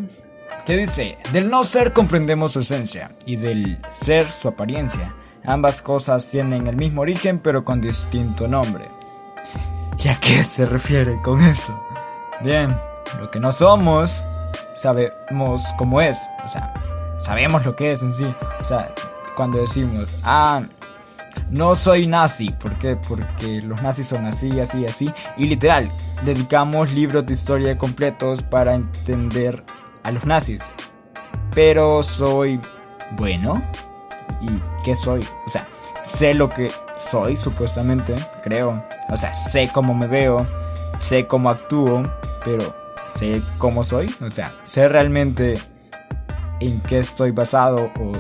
Que 0.66 0.78
dice, 0.78 1.18
del 1.34 1.50
no 1.50 1.66
ser 1.66 1.92
comprendemos 1.92 2.54
su 2.54 2.62
esencia 2.62 3.12
y 3.26 3.36
del 3.36 3.82
ser 3.90 4.30
su 4.30 4.48
apariencia. 4.48 5.14
Ambas 5.46 5.82
cosas 5.82 6.30
tienen 6.30 6.68
el 6.68 6.78
mismo 6.78 7.02
origen 7.02 7.40
pero 7.40 7.66
con 7.66 7.82
distinto 7.82 8.48
nombre. 8.48 8.86
¿Y 10.02 10.08
a 10.08 10.18
qué 10.22 10.44
se 10.44 10.66
refiere 10.66 11.22
con 11.22 11.42
eso? 11.42 11.78
Bien, 12.42 12.74
lo 13.20 13.30
que 13.30 13.42
no 13.42 13.52
somos, 13.52 14.24
sabemos 14.74 15.64
cómo 15.78 16.00
es. 16.00 16.18
O 16.46 16.48
sea, 16.48 16.74
sabemos 17.20 17.66
lo 17.66 17.76
que 17.76 17.92
es 17.92 18.04
en 18.04 18.14
sí. 18.14 18.34
O 18.62 18.64
sea, 18.64 18.94
cuando 19.40 19.60
decimos, 19.60 20.20
ah, 20.26 20.64
no 21.50 21.74
soy 21.74 22.08
nazi. 22.08 22.50
¿Por 22.50 22.78
qué? 22.78 22.98
Porque 22.98 23.62
los 23.62 23.82
nazis 23.82 24.08
son 24.08 24.26
así, 24.26 24.60
así, 24.60 24.86
así. 24.86 25.10
Y 25.38 25.48
literal, 25.48 25.90
dedicamos 26.26 26.92
libros 26.92 27.26
de 27.26 27.36
historia 27.36 27.78
completos 27.78 28.44
para 28.44 28.74
entender 28.74 29.64
a 30.04 30.12
los 30.12 30.26
nazis. 30.26 30.60
Pero 31.56 32.04
soy 32.04 32.60
bueno. 33.12 33.62
¿Y 34.42 34.50
qué 34.84 34.94
soy? 34.94 35.26
O 35.48 35.50
sea, 35.50 35.66
sé 36.04 36.34
lo 36.34 36.50
que 36.50 36.70
soy, 36.98 37.38
supuestamente, 37.38 38.16
creo. 38.44 38.84
O 39.08 39.16
sea, 39.16 39.34
sé 39.34 39.70
cómo 39.74 39.94
me 39.94 40.08
veo, 40.08 40.46
sé 41.00 41.28
cómo 41.28 41.50
actúo, 41.50 42.04
pero 42.44 42.76
sé 43.08 43.42
cómo 43.58 43.86
soy. 43.86 44.14
O 44.20 44.32
sea, 44.32 44.54
sé 44.64 44.90
realmente 44.90 45.58
en 46.60 46.82
qué 46.82 47.00
estoy 47.00 47.32
basado 47.32 47.90
o 48.02 48.12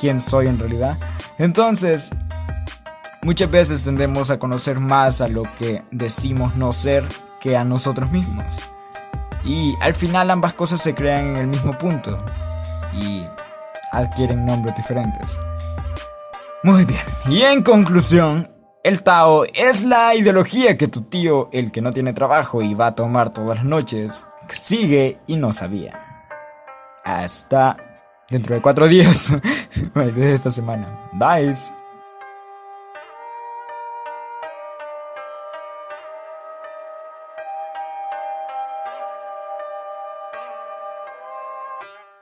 quién 0.00 0.20
soy 0.20 0.46
en 0.46 0.58
realidad. 0.58 0.96
Entonces, 1.38 2.10
muchas 3.22 3.50
veces 3.50 3.84
tendemos 3.84 4.30
a 4.30 4.38
conocer 4.38 4.80
más 4.80 5.20
a 5.20 5.28
lo 5.28 5.42
que 5.56 5.82
decimos 5.90 6.56
no 6.56 6.72
ser 6.72 7.04
que 7.40 7.56
a 7.56 7.64
nosotros 7.64 8.10
mismos. 8.10 8.46
Y 9.44 9.74
al 9.80 9.94
final 9.94 10.30
ambas 10.30 10.54
cosas 10.54 10.80
se 10.80 10.94
crean 10.94 11.26
en 11.26 11.36
el 11.36 11.46
mismo 11.46 11.76
punto 11.78 12.22
y 12.92 13.24
adquieren 13.92 14.44
nombres 14.44 14.76
diferentes. 14.76 15.38
Muy 16.62 16.84
bien, 16.84 17.00
y 17.26 17.42
en 17.42 17.62
conclusión, 17.62 18.50
el 18.82 19.02
Tao 19.02 19.44
es 19.54 19.84
la 19.84 20.14
ideología 20.14 20.76
que 20.76 20.88
tu 20.88 21.02
tío, 21.02 21.48
el 21.52 21.72
que 21.72 21.80
no 21.80 21.92
tiene 21.92 22.12
trabajo 22.12 22.60
y 22.60 22.74
va 22.74 22.88
a 22.88 22.94
tomar 22.94 23.30
todas 23.30 23.58
las 23.58 23.64
noches, 23.64 24.26
sigue 24.52 25.18
y 25.26 25.36
no 25.36 25.52
sabía. 25.52 25.98
Hasta 27.04 27.76
dentro 28.30 28.54
de 28.54 28.62
cuatro 28.62 28.88
días 28.88 29.34
de 29.94 30.32
esta 30.32 30.50
semana. 30.50 30.98
Bye. 31.12 31.79